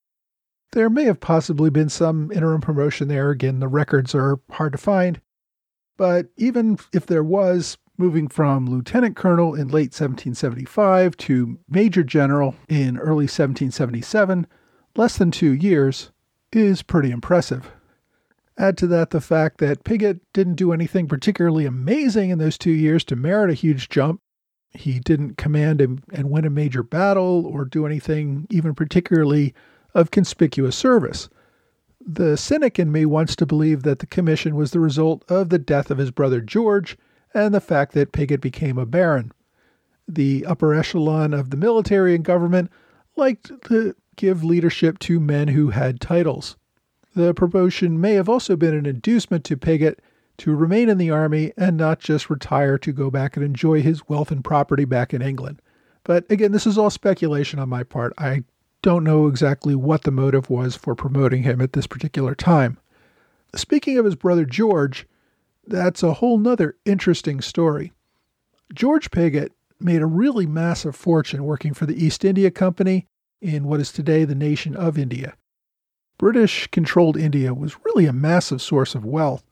There 0.71 0.89
may 0.89 1.05
have 1.05 1.19
possibly 1.19 1.71
been 1.71 1.89
some 1.89 2.31
interim 2.31 2.61
promotion 2.61 3.07
there. 3.07 3.31
Again, 3.31 3.59
the 3.59 3.67
records 3.67 4.13
are 4.13 4.39
hard 4.51 4.73
to 4.73 4.77
find. 4.77 5.19
But 5.97 6.27
even 6.37 6.77
if 6.93 7.07
there 7.07 7.23
was, 7.23 7.77
moving 8.01 8.27
from 8.27 8.67
lieutenant 8.67 9.15
colonel 9.15 9.53
in 9.53 9.67
late 9.67 9.93
1775 9.93 11.15
to 11.15 11.59
major 11.69 12.03
general 12.03 12.55
in 12.67 12.97
early 12.97 13.25
1777, 13.25 14.47
less 14.95 15.17
than 15.19 15.29
two 15.29 15.51
years, 15.51 16.11
is 16.51 16.81
pretty 16.81 17.11
impressive. 17.11 17.71
Add 18.57 18.75
to 18.79 18.87
that 18.87 19.11
the 19.11 19.21
fact 19.21 19.59
that 19.59 19.83
Pigott 19.83 20.19
didn't 20.33 20.55
do 20.55 20.73
anything 20.73 21.07
particularly 21.07 21.67
amazing 21.67 22.31
in 22.31 22.39
those 22.39 22.57
two 22.57 22.71
years 22.71 23.03
to 23.05 23.15
merit 23.15 23.51
a 23.51 23.53
huge 23.53 23.87
jump. 23.87 24.19
He 24.71 24.99
didn't 24.99 25.37
command 25.37 25.79
and 25.79 26.31
win 26.31 26.45
a 26.45 26.49
major 26.49 26.81
battle 26.81 27.45
or 27.45 27.65
do 27.65 27.85
anything 27.85 28.47
even 28.49 28.73
particularly 28.73 29.53
of 29.93 30.09
conspicuous 30.09 30.75
service. 30.75 31.29
The 32.03 32.35
cynic 32.35 32.79
in 32.79 32.91
me 32.91 33.05
wants 33.05 33.35
to 33.35 33.45
believe 33.45 33.83
that 33.83 33.99
the 33.99 34.07
commission 34.07 34.55
was 34.55 34.71
the 34.71 34.79
result 34.79 35.23
of 35.29 35.49
the 35.49 35.59
death 35.59 35.91
of 35.91 35.99
his 35.99 36.09
brother 36.09 36.41
George 36.41 36.97
and 37.33 37.53
the 37.53 37.61
fact 37.61 37.93
that 37.93 38.11
Pigott 38.11 38.41
became 38.41 38.77
a 38.77 38.85
baron. 38.85 39.31
The 40.07 40.45
upper 40.45 40.73
echelon 40.73 41.33
of 41.33 41.49
the 41.49 41.57
military 41.57 42.15
and 42.15 42.23
government 42.23 42.71
liked 43.15 43.51
to 43.65 43.95
give 44.15 44.43
leadership 44.43 44.99
to 44.99 45.19
men 45.19 45.49
who 45.49 45.69
had 45.69 46.01
titles. 46.01 46.57
The 47.15 47.33
promotion 47.33 47.99
may 47.99 48.13
have 48.13 48.29
also 48.29 48.55
been 48.55 48.75
an 48.75 48.85
inducement 48.85 49.43
to 49.45 49.57
Pigott 49.57 49.99
to 50.37 50.55
remain 50.55 50.89
in 50.89 50.97
the 50.97 51.11
army 51.11 51.53
and 51.57 51.77
not 51.77 51.99
just 51.99 52.29
retire 52.29 52.77
to 52.79 52.91
go 52.91 53.11
back 53.11 53.35
and 53.35 53.45
enjoy 53.45 53.81
his 53.81 54.07
wealth 54.07 54.31
and 54.31 54.43
property 54.43 54.85
back 54.85 55.13
in 55.13 55.21
England. 55.21 55.61
But 56.03 56.25
again, 56.31 56.51
this 56.51 56.65
is 56.65 56.77
all 56.77 56.89
speculation 56.89 57.59
on 57.59 57.69
my 57.69 57.83
part. 57.83 58.13
I 58.17 58.43
don't 58.81 59.03
know 59.03 59.27
exactly 59.27 59.75
what 59.75 60.03
the 60.03 60.11
motive 60.11 60.49
was 60.49 60.75
for 60.75 60.95
promoting 60.95 61.43
him 61.43 61.61
at 61.61 61.73
this 61.73 61.85
particular 61.85 62.33
time. 62.33 62.79
Speaking 63.55 63.97
of 63.97 64.05
his 64.05 64.15
brother 64.15 64.45
George, 64.45 65.05
that's 65.65 66.03
a 66.03 66.13
whole 66.13 66.37
nother 66.37 66.75
interesting 66.85 67.41
story. 67.41 67.91
George 68.73 69.11
Pigott 69.11 69.51
made 69.79 70.01
a 70.01 70.07
really 70.07 70.45
massive 70.45 70.95
fortune 70.95 71.43
working 71.43 71.73
for 71.73 71.85
the 71.85 72.03
East 72.03 72.23
India 72.23 72.51
Company 72.51 73.07
in 73.41 73.65
what 73.65 73.79
is 73.79 73.91
today 73.91 74.23
the 74.23 74.35
nation 74.35 74.75
of 74.75 74.97
India. 74.97 75.33
British 76.17 76.67
controlled 76.67 77.17
India 77.17 77.53
was 77.53 77.77
really 77.83 78.05
a 78.05 78.13
massive 78.13 78.61
source 78.61 78.93
of 78.93 79.03
wealth, 79.03 79.43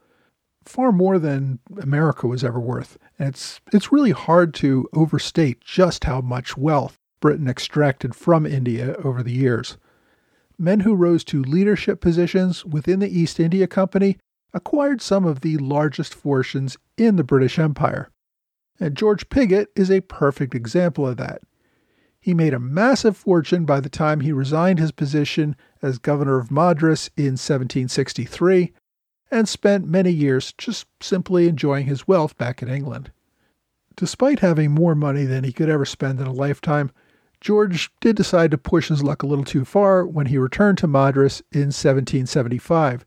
far 0.63 0.91
more 0.91 1.17
than 1.17 1.59
America 1.81 2.27
was 2.27 2.43
ever 2.43 2.59
worth. 2.59 2.97
And 3.17 3.29
it's, 3.29 3.59
it's 3.73 3.91
really 3.91 4.11
hard 4.11 4.53
to 4.55 4.87
overstate 4.93 5.61
just 5.61 6.03
how 6.03 6.21
much 6.21 6.55
wealth 6.55 6.97
Britain 7.19 7.47
extracted 7.47 8.13
from 8.13 8.45
India 8.45 8.95
over 9.03 9.23
the 9.23 9.33
years. 9.33 9.77
Men 10.57 10.81
who 10.81 10.93
rose 10.93 11.23
to 11.25 11.41
leadership 11.41 12.01
positions 12.01 12.63
within 12.65 12.99
the 12.99 13.09
East 13.09 13.39
India 13.39 13.65
Company 13.65 14.17
acquired 14.53 15.01
some 15.01 15.25
of 15.25 15.41
the 15.41 15.57
largest 15.57 16.13
fortunes 16.13 16.77
in 16.97 17.15
the 17.15 17.23
British 17.23 17.59
Empire. 17.59 18.09
And 18.79 18.95
George 18.95 19.29
Pigott 19.29 19.67
is 19.75 19.91
a 19.91 20.01
perfect 20.01 20.55
example 20.55 21.07
of 21.07 21.17
that. 21.17 21.41
He 22.19 22.33
made 22.33 22.53
a 22.53 22.59
massive 22.59 23.15
fortune 23.15 23.65
by 23.65 23.79
the 23.79 23.89
time 23.89 24.19
he 24.19 24.31
resigned 24.31 24.79
his 24.79 24.91
position 24.91 25.55
as 25.81 25.99
governor 25.99 26.37
of 26.37 26.51
Madras 26.51 27.09
in 27.15 27.37
1763 27.37 28.73
and 29.31 29.47
spent 29.47 29.87
many 29.87 30.11
years 30.11 30.53
just 30.57 30.85
simply 31.01 31.47
enjoying 31.47 31.85
his 31.85 32.07
wealth 32.07 32.37
back 32.37 32.61
in 32.61 32.69
England. 32.69 33.11
Despite 33.95 34.39
having 34.39 34.71
more 34.71 34.95
money 34.95 35.25
than 35.25 35.43
he 35.43 35.51
could 35.51 35.69
ever 35.69 35.85
spend 35.85 36.19
in 36.19 36.27
a 36.27 36.33
lifetime, 36.33 36.91
George 37.41 37.89
did 38.01 38.15
decide 38.15 38.51
to 38.51 38.57
push 38.57 38.89
his 38.89 39.03
luck 39.03 39.23
a 39.23 39.27
little 39.27 39.45
too 39.45 39.63
far 39.63 40.05
when 40.05 40.25
he 40.25 40.37
returned 40.37 40.77
to 40.79 40.87
Madras 40.87 41.41
in 41.51 41.71
1775 41.71 43.05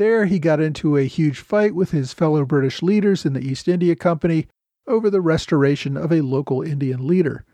There, 0.00 0.24
he 0.24 0.38
got 0.38 0.62
into 0.62 0.96
a 0.96 1.02
huge 1.02 1.40
fight 1.40 1.74
with 1.74 1.90
his 1.90 2.14
fellow 2.14 2.46
British 2.46 2.82
leaders 2.82 3.26
in 3.26 3.34
the 3.34 3.46
East 3.46 3.68
India 3.68 3.94
Company 3.94 4.46
over 4.86 5.10
the 5.10 5.20
restoration 5.20 5.94
of 5.94 6.10
a 6.10 6.22
local 6.22 6.62
Indian 6.62 7.06
leader. 7.06 7.44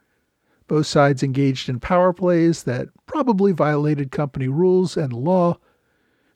Both 0.69 0.87
sides 0.87 1.25
engaged 1.25 1.69
in 1.69 1.81
power 1.81 2.13
plays 2.13 2.63
that 2.63 2.91
probably 3.05 3.51
violated 3.51 4.13
company 4.13 4.47
rules 4.47 4.97
and 4.97 5.13
law. 5.13 5.59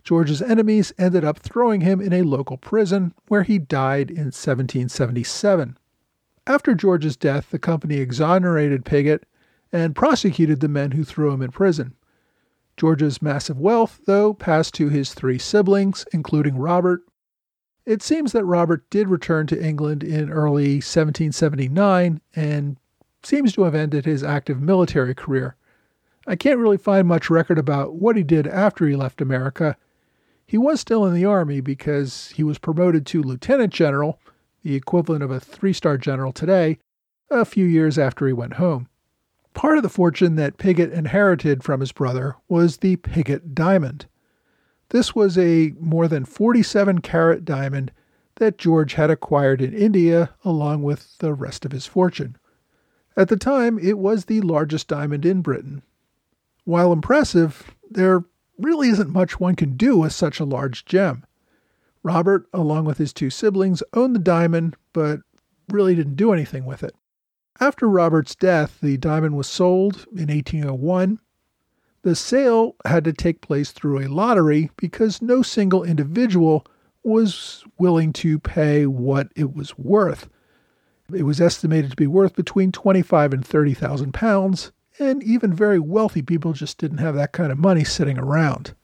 George's 0.03 0.43
enemies 0.43 0.93
ended 0.99 1.25
up 1.25 1.39
throwing 1.39 1.83
him 1.83 2.01
in 2.01 2.13
a 2.13 2.23
local 2.23 2.57
prison 2.57 3.15
where 3.29 3.45
he 3.45 3.61
died 3.61 4.11
in 4.11 4.33
1777. 4.33 5.79
After 6.45 6.75
George's 6.75 7.17
death, 7.17 7.51
the 7.53 7.59
company 7.61 7.99
exonerated 7.99 8.85
Pigott 8.85 9.23
and 9.71 9.95
prosecuted 9.95 10.59
the 10.59 10.67
men 10.67 10.91
who 10.91 11.05
threw 11.05 11.31
him 11.31 11.41
in 11.41 11.53
prison. 11.53 11.95
George's 12.81 13.21
massive 13.21 13.59
wealth, 13.59 14.01
though, 14.07 14.33
passed 14.33 14.73
to 14.73 14.89
his 14.89 15.13
three 15.13 15.37
siblings, 15.37 16.07
including 16.15 16.57
Robert. 16.57 17.03
It 17.85 18.03
seems 18.03 18.33
that 18.33 18.47
Robert 18.47 18.89
did 18.89 19.11
return 19.11 19.47
to 19.49 19.63
England 19.63 20.03
in 20.03 20.31
early 20.31 20.77
1779 20.77 22.23
and 22.35 22.79
seems 23.23 23.53
to 23.53 23.65
have 23.65 23.75
ended 23.75 24.07
his 24.07 24.25
active 24.25 24.63
military 24.63 25.15
career. 25.15 25.57
I 26.27 26.37
can't 26.37 26.59
really 26.59 26.79
find 26.79 27.07
much 27.07 27.29
record 27.29 27.59
about 27.59 27.97
what 27.97 28.17
he 28.17 28.23
did 28.23 28.47
after 28.47 28.87
he 28.87 28.97
left 28.97 29.21
America. 29.21 29.77
He 30.47 30.57
was 30.57 30.81
still 30.81 31.05
in 31.05 31.13
the 31.13 31.27
Army 31.27 31.61
because 31.61 32.29
he 32.29 32.43
was 32.43 32.57
promoted 32.57 33.05
to 33.09 33.23
lieutenant 33.23 33.75
general, 33.75 34.19
the 34.63 34.75
equivalent 34.75 35.23
of 35.23 35.31
a 35.31 35.39
three 35.39 35.75
star 35.75 35.99
general 35.99 36.33
today, 36.33 36.79
a 37.29 37.45
few 37.45 37.67
years 37.67 37.99
after 37.99 38.27
he 38.27 38.33
went 38.33 38.55
home. 38.55 38.89
Part 39.55 39.77
of 39.77 39.83
the 39.83 39.89
fortune 39.89 40.37
that 40.37 40.59
Pigot 40.59 40.93
inherited 40.93 41.63
from 41.63 41.81
his 41.81 41.93
brother 41.93 42.37
was 42.49 42.79
the 42.79 42.97
Pigot 42.97 43.55
diamond. 43.55 44.07
This 44.91 45.15
was 45.15 45.37
a 45.39 45.73
more 45.79 46.09
than 46.09 46.25
47 46.25 47.01
carat 47.01 47.45
diamond 47.45 47.93
that 48.37 48.59
George 48.59 48.95
had 48.95 49.11
acquired 49.11 49.61
in 49.61 49.75
India 49.75 50.31
along 50.45 50.83
with 50.83 51.19
the 51.19 51.35
rest 51.35 51.65
of 51.65 51.73
his 51.73 51.87
fortune. 51.87 52.37
At 53.17 53.29
the 53.29 53.37
time, 53.37 53.79
it 53.79 53.99
was 53.99 54.25
the 54.25 54.41
largest 54.41 54.89
diamond 54.89 55.27
in 55.27 55.43
Britain. 55.43 55.83
While 56.65 56.93
impressive, 56.93 57.75
there 57.91 58.25
really 58.59 58.89
isn't 58.89 59.11
much 59.11 59.41
one 59.41 59.57
can 59.57 59.77
do 59.77 59.99
with 59.99 60.13
such 60.13 60.41
a 60.41 60.45
large 60.45 60.85
gem. 60.85 61.25
Robert, 62.03 62.47
along 62.53 62.85
with 62.87 62.99
his 62.99 63.13
two 63.13 63.31
siblings, 63.31 63.83
owned 63.93 64.15
the 64.15 64.21
diamond, 64.21 64.77
but 64.93 65.21
really 65.69 65.95
didn't 65.95 66.17
do 66.17 66.33
anything 66.33 66.65
with 66.65 66.83
it. 66.83 66.95
After 67.63 67.91
Robert's 67.91 68.35
death, 68.35 68.79
the 68.81 68.97
diamond 68.97 69.37
was 69.37 69.47
sold 69.47 70.07
in 70.17 70.29
1801. 70.29 71.19
The 72.01 72.17
sale 72.17 72.75
had 72.87 73.05
to 73.05 73.13
take 73.13 73.43
place 73.43 73.71
through 73.71 73.99
a 73.99 74.09
lottery 74.09 74.71
because 74.79 75.21
no 75.21 75.43
single 75.43 75.85
individual 75.85 76.65
was 77.05 77.63
willing 77.79 78.15
to 78.15 78.39
pay 78.39 78.87
what 78.87 79.29
it 79.37 79.55
was 79.55 79.77
worth. 79.77 80.31
It 81.13 81.25
was 81.25 81.39
estimated 81.39 81.91
to 81.91 81.97
be 81.97 82.07
worth 82.07 82.35
between 82.35 82.73
25 82.73 83.35
and 83.35 83.45
30,000 83.45 84.15
pounds, 84.15 84.73
and 84.99 85.23
even 85.23 85.53
very 85.53 85.79
wealthy 85.79 86.23
people 86.23 86.55
just 86.55 86.79
didn't 86.79 86.99
have 86.99 87.15
that 87.17 87.33
kind 87.33 87.53
of 87.53 87.59
money 87.59 87.85
sitting 87.85 88.19
around. 88.19 88.75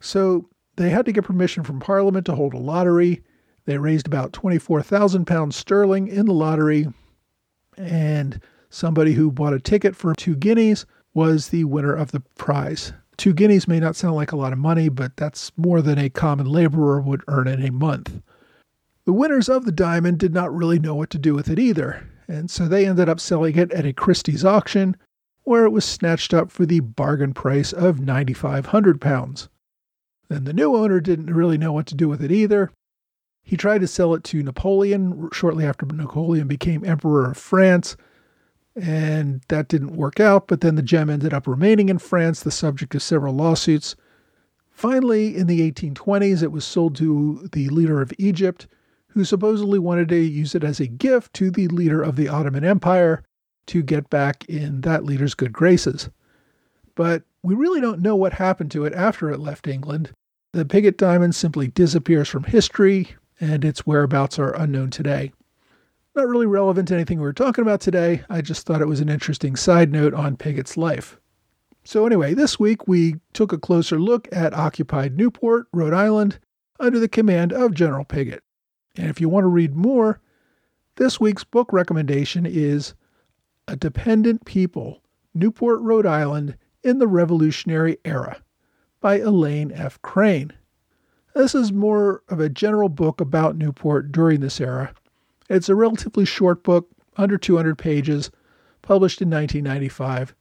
So 0.00 0.48
they 0.74 0.90
had 0.90 1.06
to 1.06 1.12
get 1.12 1.24
permission 1.24 1.62
from 1.62 1.78
Parliament 1.78 2.26
to 2.26 2.34
hold 2.34 2.54
a 2.54 2.58
lottery. 2.58 3.22
They 3.66 3.78
raised 3.78 4.08
about 4.08 4.32
24,000 4.32 5.26
pounds 5.26 5.54
sterling 5.54 6.08
in 6.08 6.26
the 6.26 6.32
lottery, 6.32 6.88
and 7.80 8.40
somebody 8.68 9.14
who 9.14 9.30
bought 9.30 9.52
a 9.52 9.60
ticket 9.60 9.96
for 9.96 10.14
two 10.14 10.36
guineas 10.36 10.86
was 11.14 11.48
the 11.48 11.64
winner 11.64 11.94
of 11.94 12.12
the 12.12 12.20
prize. 12.36 12.92
Two 13.16 13.34
guineas 13.34 13.68
may 13.68 13.80
not 13.80 13.96
sound 13.96 14.14
like 14.14 14.32
a 14.32 14.36
lot 14.36 14.52
of 14.52 14.58
money, 14.58 14.88
but 14.88 15.16
that's 15.16 15.52
more 15.56 15.82
than 15.82 15.98
a 15.98 16.08
common 16.08 16.46
laborer 16.46 17.00
would 17.00 17.22
earn 17.28 17.48
in 17.48 17.64
a 17.64 17.72
month. 17.72 18.22
The 19.04 19.12
winners 19.12 19.48
of 19.48 19.64
the 19.64 19.72
diamond 19.72 20.18
did 20.18 20.32
not 20.32 20.54
really 20.54 20.78
know 20.78 20.94
what 20.94 21.10
to 21.10 21.18
do 21.18 21.34
with 21.34 21.48
it 21.48 21.58
either, 21.58 22.08
and 22.28 22.50
so 22.50 22.68
they 22.68 22.86
ended 22.86 23.08
up 23.08 23.18
selling 23.18 23.56
it 23.56 23.72
at 23.72 23.84
a 23.84 23.92
Christie's 23.92 24.44
auction, 24.44 24.96
where 25.42 25.64
it 25.64 25.70
was 25.70 25.84
snatched 25.84 26.32
up 26.32 26.50
for 26.50 26.64
the 26.64 26.80
bargain 26.80 27.34
price 27.34 27.72
of 27.72 27.98
9,500 27.98 29.00
pounds. 29.00 29.48
Then 30.28 30.44
the 30.44 30.52
new 30.52 30.76
owner 30.76 31.00
didn't 31.00 31.34
really 31.34 31.58
know 31.58 31.72
what 31.72 31.86
to 31.86 31.96
do 31.96 32.08
with 32.08 32.22
it 32.22 32.30
either. 32.30 32.70
He 33.42 33.56
tried 33.56 33.80
to 33.80 33.86
sell 33.86 34.14
it 34.14 34.22
to 34.24 34.42
Napoleon 34.42 35.28
shortly 35.32 35.64
after 35.64 35.86
Napoleon 35.86 36.46
became 36.46 36.84
Emperor 36.84 37.30
of 37.30 37.36
France, 37.36 37.96
and 38.76 39.42
that 39.48 39.68
didn't 39.68 39.96
work 39.96 40.20
out, 40.20 40.46
but 40.46 40.60
then 40.60 40.76
the 40.76 40.82
gem 40.82 41.10
ended 41.10 41.34
up 41.34 41.46
remaining 41.46 41.88
in 41.88 41.98
France, 41.98 42.40
the 42.40 42.50
subject 42.50 42.94
of 42.94 43.02
several 43.02 43.34
lawsuits. 43.34 43.96
Finally, 44.70 45.36
in 45.36 45.46
the 45.46 45.70
1820s, 45.70 46.42
it 46.42 46.52
was 46.52 46.64
sold 46.64 46.94
to 46.96 47.48
the 47.52 47.68
leader 47.70 48.00
of 48.00 48.12
Egypt, 48.18 48.66
who 49.08 49.24
supposedly 49.24 49.78
wanted 49.78 50.08
to 50.08 50.16
use 50.16 50.54
it 50.54 50.62
as 50.62 50.78
a 50.78 50.86
gift 50.86 51.34
to 51.34 51.50
the 51.50 51.68
leader 51.68 52.00
of 52.00 52.16
the 52.16 52.28
Ottoman 52.28 52.64
Empire 52.64 53.24
to 53.66 53.82
get 53.82 54.08
back 54.08 54.44
in 54.46 54.80
that 54.82 55.04
leader's 55.04 55.34
good 55.34 55.52
graces. 55.52 56.08
But 56.94 57.24
we 57.42 57.54
really 57.54 57.80
don't 57.80 58.00
know 58.00 58.16
what 58.16 58.34
happened 58.34 58.70
to 58.72 58.84
it 58.84 58.92
after 58.94 59.30
it 59.30 59.40
left 59.40 59.66
England. 59.66 60.12
The 60.52 60.64
Pigot 60.64 60.96
diamond 60.96 61.34
simply 61.34 61.68
disappears 61.68 62.28
from 62.28 62.44
history, 62.44 63.16
and 63.40 63.64
its 63.64 63.86
whereabouts 63.86 64.38
are 64.38 64.54
unknown 64.54 64.90
today. 64.90 65.32
Not 66.14 66.28
really 66.28 66.46
relevant 66.46 66.88
to 66.88 66.94
anything 66.94 67.20
we 67.20 67.26
are 67.26 67.32
talking 67.32 67.62
about 67.62 67.80
today, 67.80 68.22
I 68.28 68.42
just 68.42 68.66
thought 68.66 68.82
it 68.82 68.88
was 68.88 69.00
an 69.00 69.08
interesting 69.08 69.56
side 69.56 69.90
note 69.90 70.12
on 70.12 70.36
Pigot's 70.36 70.76
life. 70.76 71.18
So, 71.84 72.04
anyway, 72.04 72.34
this 72.34 72.60
week 72.60 72.86
we 72.86 73.16
took 73.32 73.52
a 73.52 73.58
closer 73.58 73.98
look 73.98 74.28
at 74.30 74.52
occupied 74.52 75.16
Newport, 75.16 75.66
Rhode 75.72 75.94
Island, 75.94 76.38
under 76.78 76.98
the 76.98 77.08
command 77.08 77.52
of 77.52 77.74
General 77.74 78.04
Pigot. 78.04 78.42
And 78.96 79.08
if 79.08 79.20
you 79.20 79.28
want 79.28 79.44
to 79.44 79.48
read 79.48 79.74
more, 79.74 80.20
this 80.96 81.18
week's 81.18 81.44
book 81.44 81.72
recommendation 81.72 82.44
is 82.44 82.94
A 83.66 83.76
Dependent 83.76 84.44
People 84.44 85.02
Newport, 85.32 85.80
Rhode 85.80 86.06
Island 86.06 86.56
in 86.82 86.98
the 86.98 87.06
Revolutionary 87.06 87.98
Era 88.04 88.42
by 89.00 89.18
Elaine 89.18 89.72
F. 89.72 90.00
Crane. 90.02 90.52
This 91.34 91.54
is 91.54 91.72
more 91.72 92.22
of 92.28 92.40
a 92.40 92.48
general 92.48 92.88
book 92.88 93.20
about 93.20 93.56
Newport 93.56 94.10
during 94.10 94.40
this 94.40 94.60
era. 94.60 94.92
It's 95.48 95.68
a 95.68 95.74
relatively 95.74 96.24
short 96.24 96.62
book, 96.62 96.88
under 97.16 97.38
200 97.38 97.76
pages, 97.76 98.30
published 98.82 99.22
in 99.22 99.30
1995. 99.30 100.34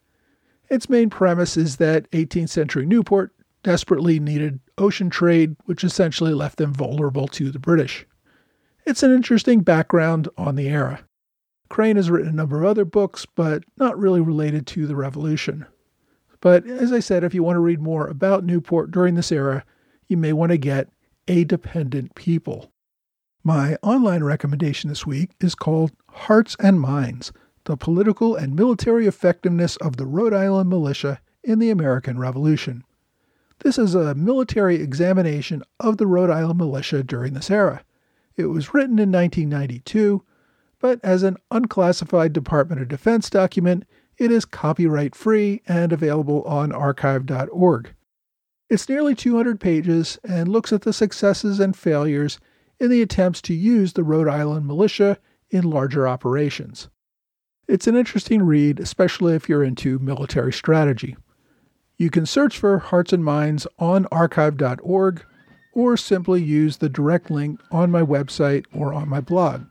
Its 0.69 0.89
main 0.89 1.09
premise 1.09 1.57
is 1.57 1.77
that 1.77 2.09
18th 2.11 2.49
century 2.49 2.85
Newport 2.85 3.33
desperately 3.63 4.19
needed 4.19 4.59
ocean 4.77 5.09
trade, 5.09 5.55
which 5.65 5.83
essentially 5.83 6.33
left 6.33 6.57
them 6.57 6.73
vulnerable 6.73 7.27
to 7.27 7.51
the 7.51 7.59
British. 7.59 8.05
It's 8.85 9.03
an 9.03 9.11
interesting 9.11 9.61
background 9.61 10.29
on 10.37 10.55
the 10.55 10.69
era. 10.69 11.01
Crane 11.69 11.97
has 11.97 12.09
written 12.09 12.29
a 12.29 12.35
number 12.35 12.59
of 12.59 12.65
other 12.65 12.85
books, 12.85 13.25
but 13.25 13.63
not 13.77 13.97
really 13.99 14.21
related 14.21 14.65
to 14.67 14.87
the 14.87 14.95
Revolution. 14.95 15.65
But 16.41 16.65
as 16.65 16.91
I 16.91 16.99
said, 16.99 17.23
if 17.23 17.33
you 17.33 17.43
want 17.43 17.57
to 17.57 17.61
read 17.61 17.81
more 17.81 18.07
about 18.07 18.43
Newport 18.43 18.91
during 18.91 19.15
this 19.15 19.31
era, 19.31 19.63
you 20.09 20.17
may 20.17 20.33
want 20.33 20.51
to 20.51 20.57
get 20.57 20.89
A 21.27 21.43
Dependent 21.43 22.15
People. 22.15 22.71
My 23.43 23.77
online 23.83 24.23
recommendation 24.23 24.89
this 24.89 25.05
week 25.05 25.31
is 25.39 25.55
called 25.55 25.91
Hearts 26.09 26.57
and 26.59 26.81
Minds 26.81 27.31
The 27.65 27.77
Political 27.77 28.35
and 28.35 28.55
Military 28.55 29.05
Effectiveness 29.05 29.77
of 29.77 29.97
the 29.97 30.07
Rhode 30.07 30.33
Island 30.33 30.69
Militia 30.69 31.21
in 31.43 31.59
the 31.59 31.69
American 31.69 32.17
Revolution. 32.17 32.83
This 33.59 33.77
is 33.77 33.93
a 33.93 34.15
military 34.15 34.81
examination 34.81 35.61
of 35.79 35.97
the 35.97 36.07
Rhode 36.07 36.31
Island 36.31 36.57
militia 36.57 37.03
during 37.03 37.33
this 37.33 37.51
era. 37.51 37.83
It 38.35 38.45
was 38.45 38.73
written 38.73 38.97
in 38.99 39.11
1992, 39.11 40.23
but 40.79 40.99
as 41.03 41.23
an 41.23 41.37
unclassified 41.51 42.33
Department 42.33 42.81
of 42.81 42.87
Defense 42.87 43.29
document, 43.29 43.83
it 44.17 44.31
is 44.31 44.45
copyright 44.45 45.13
free 45.13 45.61
and 45.67 45.93
available 45.93 46.41
on 46.43 46.71
archive.org. 46.71 47.93
It's 48.69 48.87
nearly 48.87 49.15
200 49.15 49.59
pages 49.59 50.19
and 50.23 50.47
looks 50.47 50.71
at 50.71 50.83
the 50.83 50.93
successes 50.93 51.59
and 51.59 51.75
failures 51.75 52.37
in 52.79 52.91
the 52.91 53.01
attempts 53.01 53.41
to 53.43 53.53
use 53.53 53.93
the 53.93 54.03
Rhode 54.03 54.27
Island 54.27 54.67
militia 54.67 55.17
in 55.49 55.69
larger 55.69 56.05
operations. 56.07 56.89
It's 57.67 57.87
an 57.87 57.95
interesting 57.95 58.43
read, 58.43 58.79
especially 58.79 59.35
if 59.35 59.47
you're 59.49 59.63
into 59.63 59.99
military 59.99 60.53
strategy. 60.53 61.17
You 61.97 62.09
can 62.09 62.25
search 62.25 62.57
for 62.57 62.79
Hearts 62.79 63.11
and 63.11 63.25
Minds 63.25 63.67
on 63.77 64.07
archive.org 64.11 65.25
or 65.73 65.97
simply 65.97 66.41
use 66.41 66.77
the 66.77 66.89
direct 66.89 67.29
link 67.29 67.59
on 67.71 67.91
my 67.91 68.01
website 68.01 68.65
or 68.73 68.91
on 68.93 69.09
my 69.09 69.21
blog. 69.21 69.65